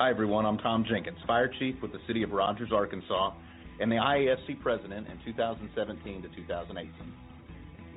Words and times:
Hi, 0.00 0.08
everyone. 0.08 0.46
I'm 0.46 0.56
Tom 0.56 0.82
Jenkins, 0.88 1.18
Fire 1.26 1.52
Chief 1.58 1.74
with 1.82 1.92
the 1.92 1.98
City 2.06 2.22
of 2.22 2.30
Rogers, 2.30 2.70
Arkansas, 2.72 3.34
and 3.80 3.92
the 3.92 3.96
IAFC 3.96 4.58
President 4.62 5.06
in 5.06 5.18
2017 5.26 6.22
to 6.22 6.28
2018. 6.36 6.90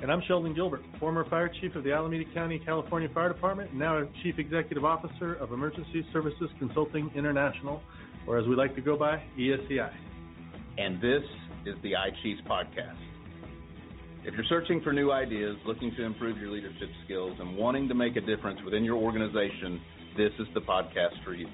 And 0.01 0.11
I'm 0.11 0.21
Sheldon 0.27 0.53
Gilbert, 0.53 0.81
former 0.99 1.23
Fire 1.29 1.49
Chief 1.61 1.73
of 1.77 1.85
the 1.85 1.93
Alameda 1.93 2.25
County, 2.33 2.59
California 2.59 3.07
Fire 3.13 3.29
Department, 3.29 3.69
and 3.69 3.79
now 3.79 4.05
Chief 4.21 4.37
Executive 4.37 4.83
Officer 4.83 5.35
of 5.35 5.53
Emergency 5.53 6.05
Services 6.11 6.49
Consulting 6.59 7.09
International, 7.15 7.81
or 8.27 8.37
as 8.37 8.45
we 8.47 8.55
like 8.57 8.75
to 8.75 8.81
go 8.81 8.97
by, 8.97 9.23
ESCI. 9.39 9.93
And 10.77 11.01
this 11.01 11.23
is 11.65 11.75
the 11.83 11.93
iChiefs 11.93 12.45
Podcast. 12.45 12.99
If 14.25 14.33
you're 14.33 14.43
searching 14.49 14.81
for 14.81 14.91
new 14.91 15.13
ideas, 15.13 15.55
looking 15.65 15.95
to 15.95 16.03
improve 16.03 16.37
your 16.37 16.51
leadership 16.51 16.89
skills, 17.05 17.37
and 17.39 17.55
wanting 17.55 17.87
to 17.87 17.93
make 17.93 18.17
a 18.17 18.21
difference 18.21 18.59
within 18.65 18.83
your 18.83 18.97
organization, 18.97 19.79
this 20.17 20.33
is 20.37 20.47
the 20.53 20.59
podcast 20.59 21.23
for 21.23 21.33
you. 21.33 21.47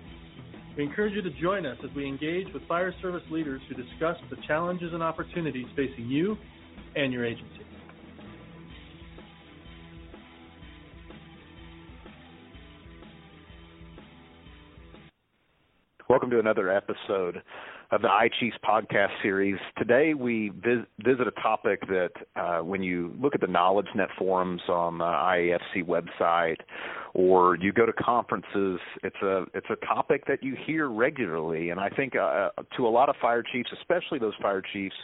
We 0.78 0.84
encourage 0.84 1.14
you 1.14 1.22
to 1.22 1.32
join 1.42 1.66
us 1.66 1.78
as 1.84 1.94
we 1.96 2.08
engage 2.08 2.54
with 2.54 2.66
fire 2.68 2.94
service 3.02 3.24
leaders 3.30 3.62
who 3.68 3.76
discuss 3.76 4.18
the 4.30 4.38
challenges 4.48 4.94
and 4.94 5.04
opportunities 5.04 5.68
facing 5.76 6.08
you 6.08 6.38
and 6.96 7.12
your 7.12 7.26
agency. 7.26 7.66
Welcome 16.10 16.30
to 16.32 16.40
another 16.40 16.72
episode 16.72 17.42
of 17.92 18.02
the 18.04 18.08
iChiefs 18.08 18.60
podcast 18.64 19.10
series. 19.24 19.58
Today 19.78 20.14
we 20.14 20.50
vis- 20.50 20.86
visit 21.04 21.28
a 21.28 21.42
topic 21.42 21.82
that, 21.88 22.12
uh, 22.36 22.60
when 22.60 22.84
you 22.84 23.16
look 23.20 23.34
at 23.34 23.42
the 23.42 23.48
KnowledgeNet 23.48 24.10
forums 24.18 24.62
on 24.70 25.00
the 25.00 25.06
IAFC 25.06 25.84
website, 25.86 26.58
or 27.16 27.56
you 27.56 27.74
go 27.74 27.88
to 27.88 27.94
conferences, 27.94 28.80
it's 29.04 29.16
a 29.24 29.46
it's 29.56 29.66
a 29.72 29.86
topic 29.86 30.26
that 30.28 30.44
you 30.44 30.56
hear 30.68 30.88
regularly, 30.88 31.72
and 31.72 31.80
I 31.80 31.90
think 31.90 32.16
uh, 32.16 32.50
to 32.78 32.88
a 32.88 32.90
lot 32.90 33.10
of 33.10 33.16
fire 33.20 33.44
chiefs, 33.44 33.72
especially 33.80 34.20
those 34.20 34.36
fire 34.40 34.62
chiefs 34.62 34.96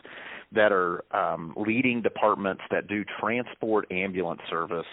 that 0.51 0.71
are 0.71 1.03
um, 1.15 1.55
leading 1.57 2.03
departments 2.03 2.61
that 2.69 2.87
do 2.87 3.03
transport 3.19 3.91
ambulance 3.91 4.41
service 4.47 4.85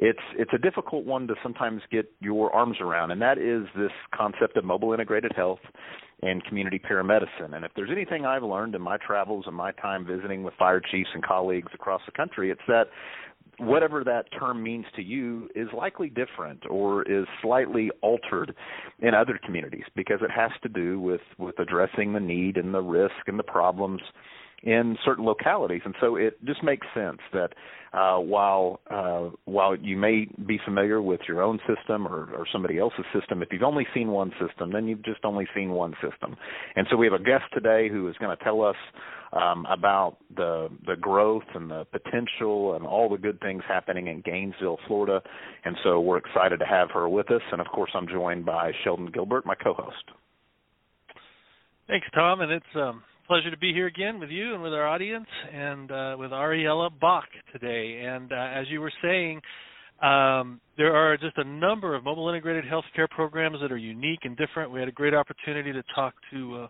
it's 0.00 0.18
it's 0.38 0.50
a 0.54 0.58
difficult 0.58 1.04
one 1.04 1.26
to 1.28 1.34
sometimes 1.42 1.82
get 1.92 2.10
your 2.20 2.50
arms 2.54 2.78
around, 2.80 3.10
and 3.10 3.20
that 3.20 3.36
is 3.36 3.66
this 3.76 3.92
concept 4.14 4.56
of 4.56 4.64
mobile 4.64 4.94
integrated 4.94 5.32
health 5.36 5.60
and 6.22 6.42
community 6.44 6.78
paramedicine. 6.78 7.54
And 7.54 7.64
if 7.64 7.72
there's 7.76 7.90
anything 7.92 8.24
I've 8.24 8.42
learned 8.42 8.74
in 8.74 8.80
my 8.80 8.96
travels 8.96 9.44
and 9.46 9.54
my 9.54 9.72
time 9.72 10.06
visiting 10.06 10.42
with 10.42 10.54
fire 10.58 10.80
chiefs 10.80 11.10
and 11.12 11.22
colleagues 11.22 11.70
across 11.74 12.00
the 12.06 12.12
country, 12.12 12.50
it's 12.50 12.60
that 12.66 12.84
whatever 13.58 14.02
that 14.02 14.24
term 14.38 14.62
means 14.62 14.86
to 14.96 15.02
you 15.02 15.50
is 15.54 15.68
likely 15.76 16.08
different 16.08 16.62
or 16.70 17.02
is 17.02 17.26
slightly 17.42 17.90
altered 18.00 18.54
in 19.00 19.12
other 19.14 19.38
communities 19.44 19.84
because 19.94 20.20
it 20.22 20.30
has 20.30 20.50
to 20.62 20.68
do 20.70 20.98
with 20.98 21.20
with 21.36 21.58
addressing 21.58 22.14
the 22.14 22.20
need 22.20 22.56
and 22.56 22.72
the 22.72 22.80
risk 22.80 23.14
and 23.26 23.38
the 23.38 23.44
problems 23.44 24.00
in 24.62 24.96
certain 25.04 25.24
localities, 25.24 25.82
and 25.84 25.94
so 26.00 26.16
it 26.16 26.44
just 26.44 26.62
makes 26.62 26.86
sense 26.94 27.18
that 27.32 27.52
uh, 27.92 28.18
while 28.18 28.80
uh, 28.88 29.30
while 29.46 29.74
you 29.74 29.96
may 29.96 30.28
be 30.46 30.60
familiar 30.64 31.02
with 31.02 31.20
your 31.26 31.42
own 31.42 31.58
system 31.66 32.06
or, 32.06 32.32
or 32.34 32.46
somebody 32.52 32.78
else's 32.78 33.04
system, 33.18 33.42
if 33.42 33.48
you've 33.50 33.62
only 33.62 33.86
seen 33.92 34.08
one 34.08 34.32
system, 34.40 34.72
then 34.72 34.86
you've 34.86 35.04
just 35.04 35.24
only 35.24 35.46
seen 35.54 35.70
one 35.70 35.94
system. 35.94 36.36
And 36.76 36.86
so 36.90 36.96
we 36.96 37.06
have 37.06 37.20
a 37.20 37.22
guest 37.22 37.44
today 37.52 37.88
who 37.88 38.08
is 38.08 38.16
going 38.18 38.36
to 38.36 38.44
tell 38.44 38.62
us 38.62 38.76
um, 39.32 39.66
about 39.68 40.18
the 40.36 40.68
the 40.86 40.94
growth 40.96 41.44
and 41.54 41.70
the 41.70 41.84
potential 41.90 42.76
and 42.76 42.86
all 42.86 43.08
the 43.08 43.18
good 43.18 43.40
things 43.40 43.62
happening 43.66 44.06
in 44.06 44.20
Gainesville, 44.20 44.78
Florida. 44.86 45.20
And 45.64 45.76
so 45.82 46.00
we're 46.00 46.18
excited 46.18 46.58
to 46.58 46.66
have 46.66 46.90
her 46.92 47.08
with 47.08 47.30
us. 47.32 47.42
And 47.50 47.60
of 47.60 47.66
course, 47.68 47.90
I'm 47.94 48.06
joined 48.06 48.46
by 48.46 48.70
Sheldon 48.84 49.10
Gilbert, 49.12 49.44
my 49.44 49.54
co-host. 49.56 50.04
Thanks, 51.88 52.06
Tom, 52.14 52.40
and 52.40 52.52
it's 52.52 52.64
um, 52.76 53.02
pleasure 53.30 53.48
to 53.52 53.58
be 53.58 53.72
here 53.72 53.86
again 53.86 54.18
with 54.18 54.28
you 54.28 54.54
and 54.54 54.60
with 54.60 54.72
our 54.72 54.88
audience 54.88 55.28
and 55.54 55.92
uh, 55.92 56.16
with 56.18 56.32
Ariella 56.32 56.90
Bak 57.00 57.28
today. 57.52 58.02
And 58.04 58.32
uh, 58.32 58.34
as 58.34 58.66
you 58.68 58.80
were 58.80 58.90
saying, 59.00 59.40
um, 60.02 60.60
there 60.76 60.96
are 60.96 61.16
just 61.16 61.38
a 61.38 61.44
number 61.44 61.94
of 61.94 62.02
mobile 62.02 62.28
integrated 62.28 62.64
healthcare 62.64 63.08
programs 63.08 63.58
that 63.62 63.70
are 63.70 63.76
unique 63.76 64.18
and 64.24 64.36
different. 64.36 64.72
We 64.72 64.80
had 64.80 64.88
a 64.88 64.92
great 64.92 65.14
opportunity 65.14 65.72
to 65.72 65.80
talk 65.94 66.14
to 66.32 66.62
uh, 66.62 66.66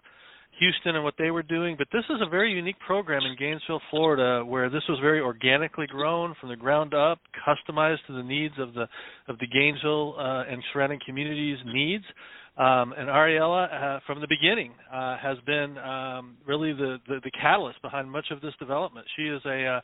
Houston 0.58 0.96
and 0.96 1.02
what 1.02 1.14
they 1.16 1.30
were 1.30 1.42
doing, 1.42 1.76
but 1.78 1.86
this 1.94 2.04
is 2.10 2.16
a 2.20 2.28
very 2.28 2.52
unique 2.52 2.78
program 2.86 3.22
in 3.22 3.36
Gainesville, 3.38 3.80
Florida, 3.88 4.44
where 4.44 4.68
this 4.68 4.82
was 4.86 4.98
very 5.00 5.22
organically 5.22 5.86
grown 5.86 6.34
from 6.38 6.50
the 6.50 6.56
ground 6.56 6.92
up, 6.92 7.20
customized 7.48 8.04
to 8.06 8.12
the 8.12 8.22
needs 8.22 8.54
of 8.58 8.74
the 8.74 8.86
of 9.28 9.38
the 9.38 9.46
Gainesville 9.46 10.14
uh, 10.18 10.44
and 10.46 10.62
surrounding 10.74 11.00
communities' 11.06 11.56
needs. 11.64 12.04
Um, 12.56 12.92
and 12.92 13.08
Ariella, 13.08 13.96
uh, 13.96 14.00
from 14.06 14.20
the 14.20 14.26
beginning, 14.28 14.72
uh, 14.92 15.16
has 15.18 15.38
been 15.46 15.78
um, 15.78 16.36
really 16.46 16.72
the, 16.72 16.98
the, 17.08 17.20
the 17.24 17.30
catalyst 17.30 17.80
behind 17.80 18.10
much 18.10 18.26
of 18.30 18.40
this 18.40 18.52
development. 18.58 19.06
She 19.16 19.22
is 19.22 19.40
a 19.46 19.66
uh, 19.66 19.80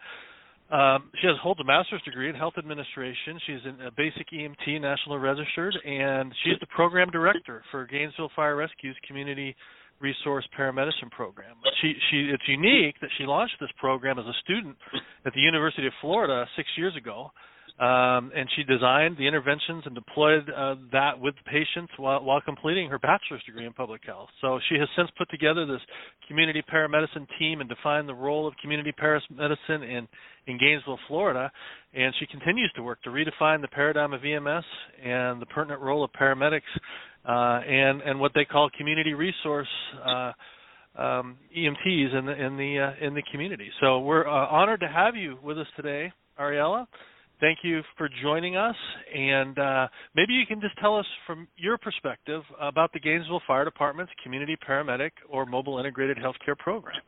um, 0.69 1.10
she 1.21 1.28
has 1.28 1.37
holds 1.41 1.60
a 1.60 1.65
master's 1.65 2.03
degree 2.03 2.28
in 2.28 2.34
health 2.34 2.54
administration. 2.59 3.38
She's 3.47 3.60
a 3.87 3.91
basic 3.97 4.27
EMT, 4.34 4.81
national 4.81 5.19
registered, 5.19 5.77
and 5.87 6.34
she's 6.43 6.59
the 6.59 6.66
program 6.66 7.09
director 7.10 7.62
for 7.71 7.87
Gainesville 7.87 8.31
Fire 8.34 8.56
Rescue's 8.56 8.97
Community 9.06 9.54
Resource 10.00 10.44
Paramedicine 10.59 11.10
Program. 11.12 11.54
She 11.81 11.94
she 12.10 12.31
it's 12.34 12.43
unique 12.48 12.97
that 13.00 13.10
she 13.16 13.25
launched 13.25 13.54
this 13.60 13.71
program 13.78 14.19
as 14.19 14.27
a 14.27 14.34
student 14.43 14.77
at 15.25 15.33
the 15.34 15.41
University 15.41 15.87
of 15.87 15.93
Florida 16.00 16.47
six 16.56 16.69
years 16.77 16.97
ago 16.97 17.31
um, 17.79 18.33
and 18.35 18.49
she 18.57 18.63
designed 18.63 19.19
the 19.19 19.27
interventions 19.27 19.83
and 19.85 19.95
deployed 19.95 20.49
uh, 20.49 20.77
that 20.93 21.21
with 21.21 21.35
patients 21.45 21.93
while, 21.99 22.25
while 22.25 22.41
completing 22.41 22.89
her 22.89 22.99
bachelor's 22.99 23.43
degree 23.45 23.67
in 23.67 23.75
public 23.75 24.01
health. 24.07 24.31
So 24.41 24.59
she 24.71 24.77
has 24.79 24.89
since 24.97 25.11
put 25.19 25.29
together 25.29 25.67
this 25.67 25.83
community 26.27 26.63
paramedicine 26.73 27.27
team 27.39 27.61
and 27.61 27.69
defined 27.69 28.09
the 28.09 28.15
role 28.15 28.47
of 28.47 28.55
community 28.63 28.95
paramedicine 28.99 29.83
in, 29.83 30.09
in 30.47 30.59
Gainesville, 30.59 30.99
Florida. 31.07 31.53
And 31.93 32.15
she 32.19 32.27
continues 32.27 32.73
to 32.77 32.83
work 32.83 33.03
to 33.03 33.11
redefine 33.11 33.61
the 33.61 33.69
paradigm 33.69 34.15
of 34.15 34.25
EMS 34.25 34.65
and 35.05 35.43
the 35.43 35.47
pertinent 35.47 35.83
role 35.83 36.03
of 36.03 36.11
paramedics 36.19 36.61
uh, 37.29 37.61
and 37.67 38.01
and 38.03 38.21
what 38.21 38.33
they 38.35 38.45
call 38.47 38.71
community 38.77 39.13
resource. 39.13 39.69
Uh, 40.05 40.33
um, 40.97 41.37
EMTs 41.55 42.19
in 42.19 42.25
the 42.25 42.33
in 42.33 42.57
the 42.57 42.79
uh, 42.81 43.07
in 43.07 43.13
the 43.13 43.23
community. 43.31 43.69
So 43.83 43.99
we're 43.99 44.27
uh, 44.27 44.47
honored 44.47 44.81
to 44.81 44.89
have 44.89 45.15
you 45.15 45.37
with 45.43 45.59
us 45.59 45.67
today, 45.77 46.11
Ariella 46.41 46.87
thank 47.41 47.59
you 47.63 47.83
for 47.97 48.09
joining 48.23 48.57
us. 48.57 48.77
And 49.15 49.59
uh, 49.59 49.89
maybe 50.15 50.33
you 50.35 50.47
can 50.47 50.61
just 50.61 50.79
tell 50.79 50.97
us 50.97 51.07
from 51.27 51.49
your 51.57 51.79
perspective 51.79 52.43
about 52.61 52.93
the 52.93 53.01
Gainesville 53.01 53.43
Fire 53.47 53.65
Department's 53.65 54.13
community 54.23 54.57
paramedic 54.69 55.11
or 55.29 55.47
mobile 55.47 55.79
integrated 55.79 56.19
healthcare 56.19 56.57
program. 56.59 57.01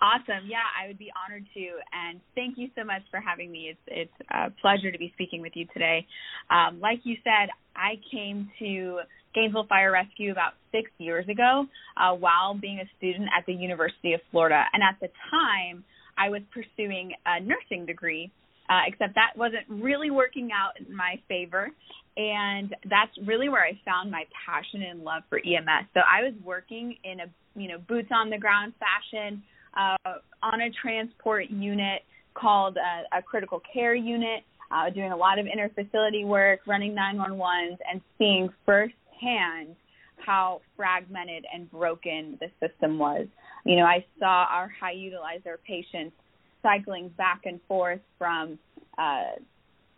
Awesome. 0.00 0.48
Yeah, 0.48 0.66
I 0.82 0.88
would 0.88 0.98
be 0.98 1.12
honored 1.14 1.46
to. 1.54 1.60
And 1.92 2.20
thank 2.34 2.58
you 2.58 2.68
so 2.76 2.82
much 2.82 3.02
for 3.10 3.20
having 3.20 3.52
me. 3.52 3.70
It's 3.70 3.80
it's 3.86 4.28
a 4.32 4.50
pleasure 4.60 4.90
to 4.90 4.98
be 4.98 5.12
speaking 5.14 5.40
with 5.40 5.52
you 5.54 5.66
today. 5.72 6.04
Um, 6.50 6.80
like 6.80 6.98
you 7.04 7.16
said, 7.22 7.50
I 7.76 8.00
came 8.10 8.50
to 8.58 8.98
Gainesville 9.32 9.66
Fire 9.68 9.92
Rescue 9.92 10.32
about 10.32 10.54
six 10.72 10.90
years 10.98 11.28
ago 11.28 11.66
uh, 11.96 12.14
while 12.14 12.58
being 12.60 12.80
a 12.80 12.88
student 12.98 13.28
at 13.36 13.46
the 13.46 13.52
University 13.52 14.12
of 14.12 14.20
Florida. 14.32 14.64
And 14.72 14.82
at 14.82 14.98
the 15.00 15.06
time, 15.30 15.84
I 16.18 16.30
was 16.30 16.42
pursuing 16.52 17.12
a 17.24 17.40
nursing 17.40 17.86
degree 17.86 18.32
uh, 18.72 18.80
except 18.86 19.14
that 19.14 19.32
wasn't 19.36 19.64
really 19.68 20.10
working 20.10 20.48
out 20.52 20.80
in 20.80 20.96
my 20.96 21.20
favor. 21.28 21.68
And 22.16 22.74
that's 22.88 23.10
really 23.26 23.48
where 23.48 23.62
I 23.62 23.78
found 23.84 24.10
my 24.10 24.24
passion 24.46 24.82
and 24.82 25.02
love 25.02 25.22
for 25.28 25.38
EMS. 25.38 25.88
So 25.94 26.00
I 26.00 26.22
was 26.22 26.32
working 26.44 26.96
in 27.04 27.20
a 27.20 27.26
you 27.54 27.68
know 27.68 27.78
boots 27.86 28.08
on 28.14 28.30
the 28.30 28.38
ground 28.38 28.72
fashion 28.80 29.42
uh, 29.76 30.14
on 30.42 30.60
a 30.62 30.70
transport 30.70 31.50
unit 31.50 32.02
called 32.34 32.78
a, 32.78 33.18
a 33.18 33.22
critical 33.22 33.60
care 33.72 33.94
unit, 33.94 34.42
uh, 34.70 34.88
doing 34.90 35.12
a 35.12 35.16
lot 35.16 35.38
of 35.38 35.46
interfacility 35.46 36.26
work, 36.26 36.60
running 36.66 36.94
911s, 36.94 37.76
and 37.90 38.00
seeing 38.16 38.48
firsthand 38.64 39.76
how 40.16 40.60
fragmented 40.76 41.44
and 41.52 41.70
broken 41.70 42.38
the 42.40 42.48
system 42.66 42.98
was. 42.98 43.26
You 43.66 43.76
know, 43.76 43.84
I 43.84 44.04
saw 44.18 44.46
our 44.48 44.70
high 44.80 44.94
utilizer 44.94 45.56
patients 45.66 46.14
cycling 46.62 47.08
back 47.10 47.42
and 47.44 47.60
forth 47.68 48.00
from 48.18 48.58
uh, 48.98 49.32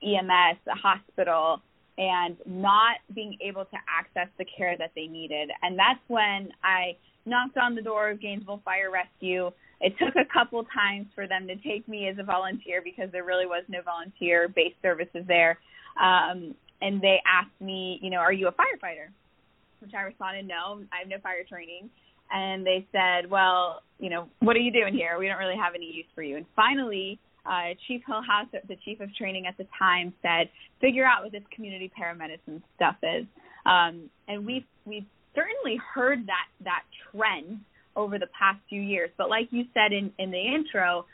EMS, 0.03 0.59
a 0.67 0.75
hospital, 0.75 1.61
and 1.97 2.37
not 2.47 2.97
being 3.15 3.37
able 3.41 3.65
to 3.65 3.77
access 3.89 4.29
the 4.39 4.45
care 4.45 4.77
that 4.77 4.93
they 4.97 5.07
needed. 5.07 5.51
And 5.63 5.79
that's 5.79 6.01
when 6.09 6.51
I 6.63 6.97
knocked 7.27 7.57
on 7.57 7.75
the 7.75 7.83
door 7.83 8.11
of 8.11 8.21
Gainesville 8.21 8.63
Fire 8.65 8.91
Rescue. 8.91 9.51
It 9.81 9.95
took 9.99 10.17
a 10.17 10.25
couple 10.33 10.65
times 10.65 11.07
for 11.15 11.27
them 11.27 11.47
to 11.47 11.57
take 11.57 11.87
me 11.89 12.09
as 12.09 12.17
a 12.19 12.23
volunteer 12.23 12.81
because 12.83 13.11
there 13.13 13.25
really 13.25 13.47
was 13.47 13.65
no 13.69 13.83
volunteer 13.83 14.49
based 14.49 14.77
services 14.83 15.25
there. 15.27 15.59
Um, 16.01 16.55
and 16.81 17.01
they 17.01 17.21
asked 17.27 17.61
me, 17.61 17.99
you 18.03 18.11
know, 18.11 18.19
are 18.19 18.33
you 18.33 18.49
a 18.49 18.53
firefighter? 18.53 19.09
Which 19.81 19.93
I 19.95 20.03
responded, 20.03 20.49
no, 20.49 20.81
I 20.93 21.01
have 21.01 21.09
no 21.09 21.19
fire 21.23 21.45
training 21.49 21.91
and 22.35 22.67
they 22.67 22.87
said, 22.93 23.31
"Well, 23.31 23.83
you 23.99 24.11
know, 24.11 24.29
what 24.41 24.57
are 24.57 24.61
you 24.61 24.73
doing 24.73 24.93
here? 24.93 25.17
We 25.19 25.29
don't 25.29 25.39
really 25.39 25.57
have 25.57 25.75
any 25.75 25.87
use 25.87 26.07
for 26.15 26.23
you." 26.23 26.37
And 26.37 26.45
finally, 26.55 27.19
uh, 27.47 27.75
Chief 27.87 28.03
Hillhouse, 28.07 28.51
the 28.51 28.77
chief 28.85 29.01
of 29.01 29.15
training 29.15 29.47
at 29.47 29.57
the 29.57 29.67
time, 29.79 30.13
said, 30.21 30.51
"Figure 30.81 31.07
out 31.07 31.23
what 31.23 31.33
this 31.33 31.45
community 31.55 31.91
paramedicine 31.97 32.61
stuff 32.77 32.97
is." 33.03 33.25
Um, 33.65 34.11
and 34.29 34.45
we've 34.45 34.67
we've 34.85 35.07
certainly 35.35 35.77
heard 35.95 36.27
that 36.27 36.49
that 36.65 36.83
trend 37.11 37.61
over 37.97 38.19
the 38.19 38.29
past 38.39 38.59
few 38.69 38.81
years. 38.81 39.11
But 39.17 39.31
like 39.31 39.49
you 39.53 39.65
said 39.73 39.93
in, 39.93 40.13
in 40.19 40.33
the 40.33 40.41
intro, 40.41 41.07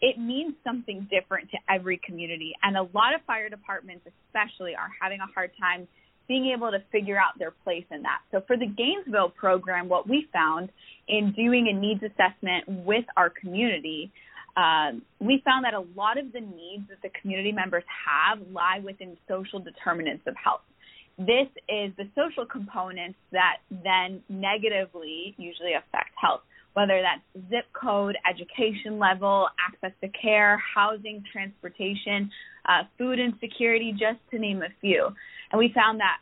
it 0.00 0.18
means 0.18 0.54
something 0.62 1.08
different 1.10 1.50
to 1.50 1.58
every 1.68 1.98
community. 2.04 2.52
And 2.62 2.76
a 2.76 2.82
lot 2.82 3.14
of 3.14 3.22
fire 3.26 3.48
departments, 3.48 4.06
especially, 4.06 4.74
are 4.74 4.90
having 5.00 5.20
a 5.20 5.26
hard 5.26 5.50
time 5.58 5.88
being 6.28 6.52
able 6.54 6.70
to 6.70 6.78
figure 6.92 7.16
out 7.16 7.38
their 7.38 7.52
place 7.64 7.84
in 7.90 8.02
that. 8.02 8.20
So 8.30 8.42
for 8.46 8.56
the 8.56 8.66
Gainesville 8.66 9.30
program, 9.30 9.88
what 9.88 10.08
we 10.08 10.28
found 10.32 10.68
in 11.08 11.32
doing 11.32 11.68
a 11.68 11.78
needs 11.78 12.02
assessment 12.02 12.84
with 12.86 13.06
our 13.16 13.30
community, 13.30 14.12
um, 14.56 15.02
we 15.20 15.40
found 15.44 15.64
that 15.64 15.74
a 15.74 15.84
lot 15.96 16.18
of 16.18 16.32
the 16.32 16.40
needs 16.40 16.88
that 16.90 17.00
the 17.02 17.10
community 17.20 17.52
members 17.52 17.84
have 18.06 18.38
lie 18.52 18.80
within 18.84 19.16
social 19.26 19.58
determinants 19.58 20.24
of 20.26 20.34
health. 20.42 20.60
This 21.16 21.48
is 21.68 21.92
the 21.96 22.08
social 22.14 22.44
components 22.44 23.18
that 23.32 23.56
then 23.70 24.22
negatively 24.28 25.34
usually 25.38 25.72
affect 25.72 26.10
health, 26.20 26.42
whether 26.74 27.02
that's 27.02 27.48
zip 27.48 27.64
code, 27.72 28.16
education 28.28 28.98
level, 28.98 29.48
access 29.58 29.92
to 30.00 30.08
care, 30.10 30.62
housing, 30.74 31.24
transportation, 31.32 32.30
uh, 32.68 32.82
food 32.98 33.18
insecurity, 33.18 33.92
just 33.92 34.20
to 34.30 34.38
name 34.38 34.62
a 34.62 34.68
few. 34.80 35.08
And 35.50 35.58
we 35.58 35.72
found 35.74 36.00
that 36.00 36.18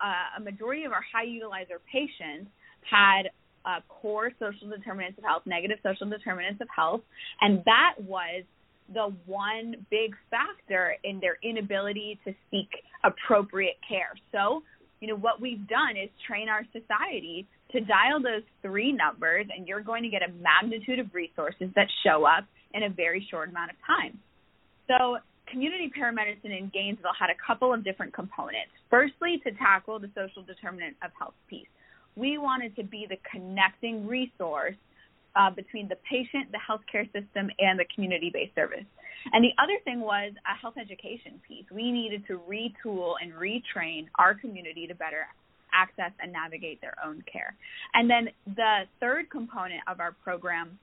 uh, 0.00 0.38
a 0.38 0.40
majority 0.40 0.84
of 0.84 0.92
our 0.92 1.04
high 1.12 1.26
utilizer 1.26 1.78
patients 1.90 2.50
had 2.88 3.30
uh, 3.64 3.80
core 3.88 4.30
social 4.38 4.68
determinants 4.68 5.18
of 5.18 5.24
health, 5.24 5.42
negative 5.46 5.78
social 5.82 6.08
determinants 6.08 6.60
of 6.60 6.68
health, 6.74 7.02
and 7.40 7.62
that 7.66 7.94
was 7.98 8.44
the 8.92 9.14
one 9.26 9.86
big 9.90 10.16
factor 10.30 10.96
in 11.04 11.20
their 11.20 11.36
inability 11.42 12.18
to 12.24 12.34
seek 12.50 12.68
appropriate 13.04 13.76
care. 13.88 14.12
So, 14.32 14.62
you 15.00 15.08
know, 15.08 15.16
what 15.16 15.40
we've 15.40 15.66
done 15.68 15.96
is 16.02 16.10
train 16.26 16.48
our 16.48 16.64
society 16.72 17.46
to 17.72 17.80
dial 17.80 18.20
those 18.20 18.42
three 18.62 18.92
numbers, 18.92 19.46
and 19.54 19.68
you're 19.68 19.82
going 19.82 20.02
to 20.02 20.08
get 20.08 20.22
a 20.22 20.32
magnitude 20.32 20.98
of 20.98 21.14
resources 21.14 21.68
that 21.76 21.86
show 22.04 22.24
up 22.24 22.44
in 22.74 22.82
a 22.82 22.90
very 22.90 23.26
short 23.30 23.50
amount 23.50 23.70
of 23.70 23.76
time. 23.86 24.18
So, 24.88 25.18
community 25.50 25.90
paramedicine 25.90 26.56
in 26.56 26.70
Gainesville 26.72 27.16
had 27.18 27.30
a 27.30 27.38
couple 27.44 27.72
of 27.72 27.84
different 27.84 28.14
components. 28.14 28.72
Firstly, 28.88 29.40
to 29.44 29.52
tackle 29.52 29.98
the 29.98 30.10
social 30.14 30.42
determinant 30.42 30.96
of 31.04 31.10
health 31.18 31.34
piece, 31.48 31.68
we 32.16 32.38
wanted 32.38 32.74
to 32.76 32.84
be 32.84 33.06
the 33.08 33.16
connecting 33.30 34.06
resource 34.06 34.74
uh, 35.36 35.50
between 35.50 35.88
the 35.88 35.96
patient, 36.08 36.50
the 36.50 36.58
healthcare 36.58 37.06
system, 37.12 37.50
and 37.58 37.78
the 37.78 37.86
community 37.94 38.30
based 38.32 38.54
service. 38.54 38.84
And 39.32 39.44
the 39.44 39.52
other 39.62 39.78
thing 39.84 40.00
was 40.00 40.32
a 40.46 40.58
health 40.60 40.74
education 40.80 41.40
piece. 41.46 41.64
We 41.70 41.92
needed 41.92 42.26
to 42.28 42.40
retool 42.48 43.14
and 43.20 43.32
retrain 43.32 44.06
our 44.18 44.34
community 44.34 44.86
to 44.86 44.94
better 44.94 45.26
access 45.72 46.10
and 46.20 46.32
navigate 46.32 46.80
their 46.80 46.94
own 47.04 47.22
care. 47.30 47.54
And 47.94 48.10
then 48.10 48.28
the 48.46 48.82
third 48.98 49.30
component 49.30 49.82
of 49.86 50.00
our 50.00 50.12
program 50.24 50.78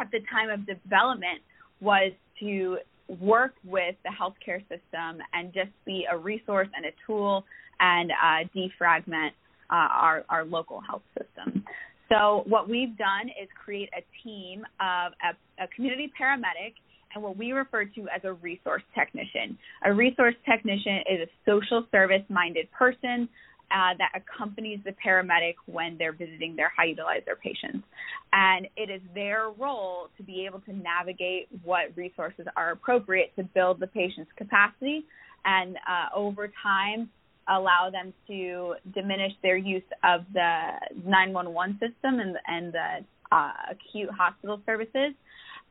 at 0.00 0.10
the 0.10 0.20
time 0.30 0.50
of 0.50 0.66
development 0.66 1.40
was 1.80 2.12
to 2.40 2.78
work 3.20 3.54
with 3.64 3.94
the 4.04 4.10
healthcare 4.10 4.60
system 4.62 5.22
and 5.32 5.52
just 5.52 5.70
be 5.84 6.06
a 6.10 6.16
resource 6.16 6.68
and 6.76 6.86
a 6.86 6.90
tool 7.06 7.44
and 7.80 8.10
uh, 8.10 8.48
defragment 8.54 9.30
uh, 9.70 9.74
our, 9.74 10.24
our 10.28 10.44
local 10.44 10.80
health 10.80 11.02
system. 11.16 11.64
So 12.08 12.44
what 12.46 12.68
we've 12.68 12.96
done 12.96 13.28
is 13.40 13.48
create 13.62 13.90
a 13.96 14.02
team 14.22 14.64
of 14.80 15.12
a, 15.22 15.62
a 15.62 15.68
community 15.74 16.10
paramedic 16.18 16.74
and 17.14 17.22
what 17.22 17.36
we 17.36 17.52
refer 17.52 17.84
to 17.84 18.00
as 18.14 18.22
a 18.24 18.32
resource 18.34 18.82
technician. 18.94 19.58
A 19.84 19.92
resource 19.92 20.34
technician 20.48 20.98
is 21.10 21.20
a 21.20 21.50
social 21.50 21.86
service 21.90 22.22
minded 22.28 22.70
person 22.72 23.28
uh, 23.70 23.94
that 23.98 24.12
accompanies 24.14 24.80
the 24.84 24.94
paramedic 25.04 25.54
when 25.66 25.96
they're 25.98 26.12
visiting 26.12 26.56
their 26.56 26.72
high 26.74 26.86
utilizer 26.86 27.38
patients. 27.42 27.86
And 28.32 28.66
it 28.76 28.90
is 28.90 29.00
their 29.14 29.50
role 29.58 30.08
to 30.16 30.22
be 30.22 30.46
able 30.46 30.60
to 30.60 30.72
navigate 30.72 31.48
what 31.64 31.96
resources 31.96 32.46
are 32.56 32.72
appropriate 32.72 33.34
to 33.36 33.42
build 33.42 33.80
the 33.80 33.86
patient's 33.86 34.30
capacity 34.36 35.04
and 35.44 35.76
uh, 35.76 36.14
over 36.14 36.50
time 36.62 37.08
allow 37.48 37.88
them 37.90 38.12
to 38.26 38.74
diminish 38.94 39.32
their 39.42 39.56
use 39.56 39.82
of 40.04 40.20
the 40.34 40.72
911 41.04 41.74
system 41.74 42.20
and, 42.20 42.36
and 42.46 42.72
the 42.72 43.04
uh, 43.32 43.52
acute 43.70 44.10
hospital 44.10 44.60
services 44.66 45.14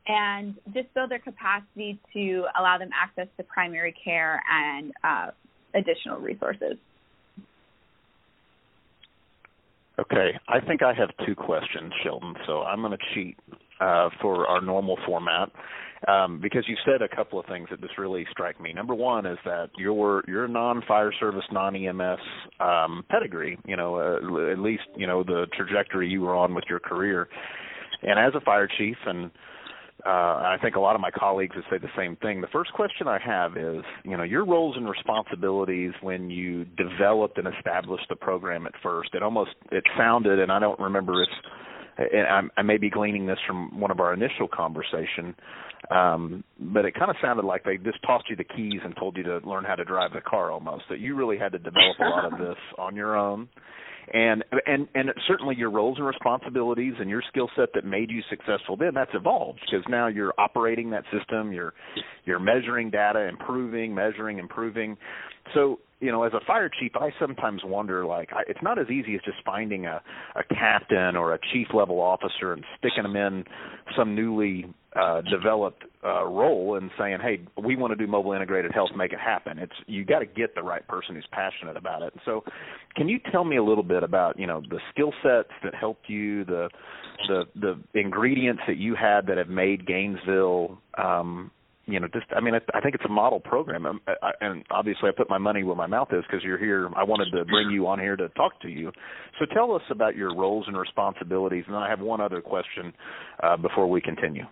and 0.07 0.55
just 0.73 0.91
build 0.94 1.11
their 1.11 1.19
capacity 1.19 1.99
to 2.13 2.45
allow 2.59 2.77
them 2.77 2.89
access 2.99 3.27
to 3.38 3.44
primary 3.44 3.94
care 4.03 4.41
and 4.51 4.91
uh, 5.03 5.27
additional 5.75 6.19
resources. 6.19 6.77
Okay, 9.99 10.38
I 10.47 10.59
think 10.59 10.83
I 10.83 10.94
have 10.94 11.09
two 11.25 11.33
questions, 11.35 11.91
Sheldon. 12.03 12.35
So 12.45 12.61
I'm 12.61 12.81
going 12.81 12.91
to 12.91 13.03
cheat 13.15 13.38
uh, 13.81 14.09
for 14.21 14.45
our 14.47 14.61
normal 14.61 14.97
format 15.07 15.49
um, 16.07 16.39
because 16.39 16.65
you 16.67 16.75
said 16.85 17.01
a 17.01 17.15
couple 17.15 17.39
of 17.39 17.47
things 17.47 17.67
that 17.71 17.81
just 17.81 17.97
really 17.97 18.25
strike 18.29 18.61
me. 18.61 18.73
Number 18.73 18.94
one 18.94 19.25
is 19.25 19.39
that 19.45 19.69
your 19.75 20.23
your 20.27 20.47
non-fire 20.47 21.11
service, 21.19 21.45
non-EMS 21.51 22.19
um, 22.59 23.05
pedigree, 23.09 23.57
you 23.65 23.75
know, 23.75 23.95
uh, 23.95 24.51
at 24.51 24.59
least 24.59 24.83
you 24.95 25.07
know 25.07 25.23
the 25.23 25.47
trajectory 25.55 26.07
you 26.07 26.21
were 26.21 26.35
on 26.35 26.53
with 26.53 26.65
your 26.69 26.79
career, 26.79 27.27
and 28.03 28.19
as 28.19 28.33
a 28.35 28.41
fire 28.41 28.69
chief 28.77 28.97
and 29.05 29.31
uh, 30.07 30.56
I 30.56 30.56
think 30.62 30.77
a 30.77 30.80
lot 30.80 30.95
of 30.95 31.01
my 31.01 31.12
colleagues 31.12 31.54
would 31.54 31.65
say 31.69 31.77
the 31.80 31.92
same 31.98 32.15
thing. 32.18 32.39
The 32.39 32.48
first 32.48 32.71
question 32.71 33.09
I 33.09 33.19
have 33.19 33.57
is, 33.57 33.83
you 34.06 34.15
know, 34.15 34.24
your 34.24 34.45
roles 34.45 34.77
and 34.77 34.89
responsibilities 34.89 35.92
when 36.00 36.30
you 36.30 36.63
developed 36.63 37.38
and 37.38 37.48
established 37.57 38.06
the 38.07 38.15
program 38.15 38.65
at 38.68 38.71
first. 38.81 39.09
It 39.13 39.21
almost 39.21 39.50
it 39.69 39.83
sounded, 39.98 40.39
and 40.39 40.50
I 40.50 40.59
don't 40.59 40.80
remember 40.80 41.24
if, 41.24 41.30
and 41.98 42.25
I, 42.25 42.62
I 42.62 42.62
may 42.62 42.77
be 42.77 42.89
gleaning 42.89 43.27
this 43.27 43.39
from 43.45 43.81
one 43.81 43.92
of 43.92 44.00
our 44.00 44.13
initial 44.13 44.48
conversation, 44.48 45.36
um, 45.92 46.42
but 46.57 46.86
it 46.86 46.94
kind 46.94 47.12
of 47.12 47.18
sounded 47.21 47.44
like 47.44 47.65
they 47.65 47.75
just 47.75 48.01
tossed 48.06 48.30
you 48.30 48.38
the 48.38 48.45
keys 48.45 48.80
and 48.86 48.95
told 48.95 49.18
you 49.18 49.24
to 49.24 49.39
learn 49.39 49.65
how 49.65 49.75
to 49.75 49.83
drive 49.83 50.13
the 50.13 50.21
car 50.21 50.51
almost. 50.51 50.86
That 50.89 51.01
you 51.01 51.15
really 51.15 51.38
had 51.38 51.51
to 51.51 51.59
develop 51.59 52.00
a 52.00 52.04
lot 52.04 52.31
of 52.31 52.39
this 52.48 52.57
on 52.77 52.95
your 52.95 53.18
own 53.18 53.50
and 54.13 54.44
and 54.65 54.88
and 54.95 55.09
certainly 55.27 55.56
your 55.56 55.69
roles 55.69 55.98
and 55.98 56.07
responsibilities 56.07 56.94
and 57.00 57.09
your 57.09 57.21
skill 57.30 57.50
set 57.56 57.69
that 57.74 57.86
made 57.86 58.09
you 58.09 58.21
successful 58.30 58.77
then 58.77 58.92
that's 58.94 59.12
evolved 59.13 59.59
because 59.65 59.86
now 59.89 60.07
you're 60.07 60.33
operating 60.38 60.89
that 60.92 61.04
system 61.12 61.51
you're 61.51 61.74
you're 62.25 62.39
measuring 62.39 62.89
data 62.89 63.27
improving 63.27 63.94
measuring 63.94 64.38
improving. 64.39 64.97
So 65.54 65.80
you 65.99 66.11
know 66.11 66.23
as 66.23 66.33
a 66.33 66.40
fire 66.45 66.69
chief 66.80 66.92
i 66.95 67.09
sometimes 67.19 67.61
wonder 67.66 68.06
like 68.06 68.30
I, 68.31 68.44
it's 68.47 68.61
not 68.61 68.78
as 68.78 68.87
easy 68.90 69.16
as 69.16 69.21
just 69.26 69.37
finding 69.45 69.85
a 69.85 70.02
a 70.35 70.44
captain 70.44 71.16
or 71.16 71.33
a 71.33 71.40
chief 71.52 71.68
level 71.73 71.99
officer 71.99 72.54
and 72.54 72.64
sticking 72.78 73.04
them 73.04 73.16
in 73.16 73.44
some 73.97 74.16
newly 74.16 74.66
uh, 74.99 75.21
developed 75.21 75.83
uh, 76.04 76.25
role 76.25 76.77
and 76.77 76.89
saying, 76.97 77.19
"Hey, 77.21 77.42
we 77.61 77.75
want 77.75 77.92
to 77.92 77.95
do 77.95 78.09
mobile 78.09 78.33
integrated 78.33 78.71
health, 78.73 78.89
make 78.95 79.13
it 79.13 79.19
happen." 79.19 79.59
It's 79.59 79.73
you 79.85 80.06
got 80.06 80.19
to 80.19 80.25
get 80.25 80.56
the 80.56 80.63
right 80.63 80.85
person 80.87 81.16
who's 81.16 81.27
passionate 81.31 81.77
about 81.77 82.01
it. 82.01 82.13
So, 82.25 82.44
can 82.95 83.07
you 83.07 83.19
tell 83.31 83.44
me 83.44 83.57
a 83.57 83.63
little 83.63 83.83
bit 83.83 84.04
about 84.04 84.39
you 84.39 84.47
know 84.47 84.61
the 84.61 84.80
skill 84.92 85.13
sets 85.23 85.51
that 85.63 85.75
helped 85.75 86.09
you, 86.09 86.45
the 86.45 86.69
the 87.27 87.44
the 87.94 87.99
ingredients 87.99 88.63
that 88.68 88.77
you 88.77 88.95
had 88.95 89.27
that 89.27 89.37
have 89.37 89.49
made 89.49 89.85
Gainesville 89.85 90.80
um, 90.97 91.51
you 91.87 92.01
know, 92.01 92.07
just 92.13 92.25
I 92.35 92.42
mean, 92.42 92.54
I, 92.54 92.59
I 92.77 92.81
think 92.81 92.95
it's 92.95 93.06
a 93.06 93.09
model 93.09 93.39
program, 93.39 93.85
um, 93.85 94.01
I, 94.07 94.31
and 94.42 94.63
obviously 94.69 95.07
I 95.07 95.13
put 95.16 95.30
my 95.30 95.37
money 95.37 95.63
where 95.63 95.75
my 95.75 95.87
mouth 95.87 96.09
is 96.11 96.23
because 96.30 96.44
you're 96.44 96.57
here. 96.57 96.89
I 96.97 97.04
wanted 97.04 97.31
to 97.31 97.45
bring 97.45 97.69
you 97.69 97.87
on 97.87 97.97
here 97.97 98.18
to 98.18 98.27
talk 98.30 98.61
to 98.61 98.68
you. 98.68 98.92
So 99.39 99.45
tell 99.45 99.73
us 99.73 99.81
about 99.89 100.16
your 100.16 100.35
roles 100.35 100.66
and 100.68 100.77
responsibilities, 100.77 101.63
and 101.66 101.73
then 101.73 101.81
I 101.81 101.89
have 101.89 102.01
one 102.01 102.19
other 102.19 102.42
question 102.42 102.94
uh, 103.42 103.56
before 103.56 103.89
we 103.89 104.01
continue. 104.01 104.44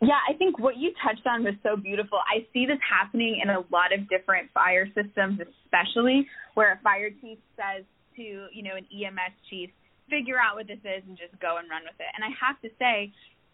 Yeah, 0.00 0.22
I 0.28 0.34
think 0.34 0.58
what 0.60 0.76
you 0.76 0.92
touched 1.02 1.26
on 1.26 1.42
was 1.42 1.54
so 1.62 1.74
beautiful. 1.74 2.18
I 2.22 2.46
see 2.52 2.66
this 2.66 2.78
happening 2.86 3.40
in 3.42 3.50
a 3.50 3.66
lot 3.72 3.92
of 3.92 4.08
different 4.08 4.48
fire 4.54 4.86
systems, 4.94 5.40
especially 5.42 6.26
where 6.54 6.72
a 6.72 6.78
fire 6.82 7.10
chief 7.20 7.38
says 7.58 7.84
to, 8.14 8.22
you 8.52 8.62
know, 8.62 8.78
an 8.78 8.86
EMS 8.94 9.34
chief, 9.50 9.70
figure 10.08 10.38
out 10.38 10.54
what 10.54 10.66
this 10.66 10.78
is 10.86 11.02
and 11.06 11.18
just 11.18 11.34
go 11.42 11.58
and 11.58 11.68
run 11.68 11.82
with 11.82 11.98
it. 11.98 12.10
And 12.14 12.22
I 12.22 12.30
have 12.38 12.60
to 12.62 12.70
say, 12.78 13.12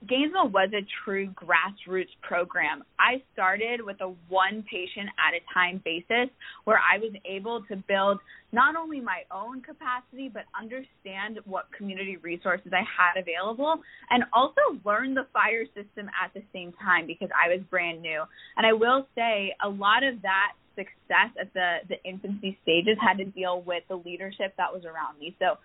Gainesville 0.09 0.49
was 0.49 0.71
a 0.75 0.85
true 1.05 1.29
grassroots 1.33 2.13
program. 2.23 2.85
I 2.99 3.23
started 3.33 3.81
with 3.85 4.01
a 4.01 4.13
one 4.29 4.65
patient 4.71 5.09
at 5.19 5.35
a 5.35 5.41
time 5.53 5.81
basis 5.85 6.31
where 6.65 6.79
I 6.79 6.99
was 6.99 7.13
able 7.25 7.63
to 7.69 7.77
build 7.77 8.19
not 8.53 8.77
only 8.77 9.01
my 9.01 9.23
own 9.33 9.63
capacity, 9.63 10.29
but 10.33 10.45
understand 10.59 11.41
what 11.45 11.67
community 11.77 12.17
resources 12.19 12.73
I 12.73 12.83
had 12.85 13.21
available 13.21 13.81
and 14.11 14.25
also 14.33 14.79
learn 14.85 15.15
the 15.15 15.27
fire 15.33 15.65
system 15.67 16.11
at 16.23 16.33
the 16.35 16.43
same 16.53 16.73
time 16.83 17.07
because 17.07 17.29
I 17.35 17.49
was 17.49 17.61
brand 17.71 18.03
new. 18.03 18.23
And 18.57 18.67
I 18.67 18.73
will 18.73 19.07
say 19.15 19.55
a 19.65 19.69
lot 19.69 20.05
of 20.05 20.23
that 20.23 20.53
success 20.77 21.31
at 21.41 21.53
the, 21.55 21.79
the 21.89 22.03
infancy 22.09 22.59
stages 22.63 22.97
had 23.01 23.19
to 23.19 23.25
deal 23.25 23.63
with 23.63 23.85
the 23.89 23.97
leadership 23.97 24.55
that 24.59 24.73
was 24.73 24.85
around 24.85 25.19
me. 25.19 25.37
So 25.39 25.57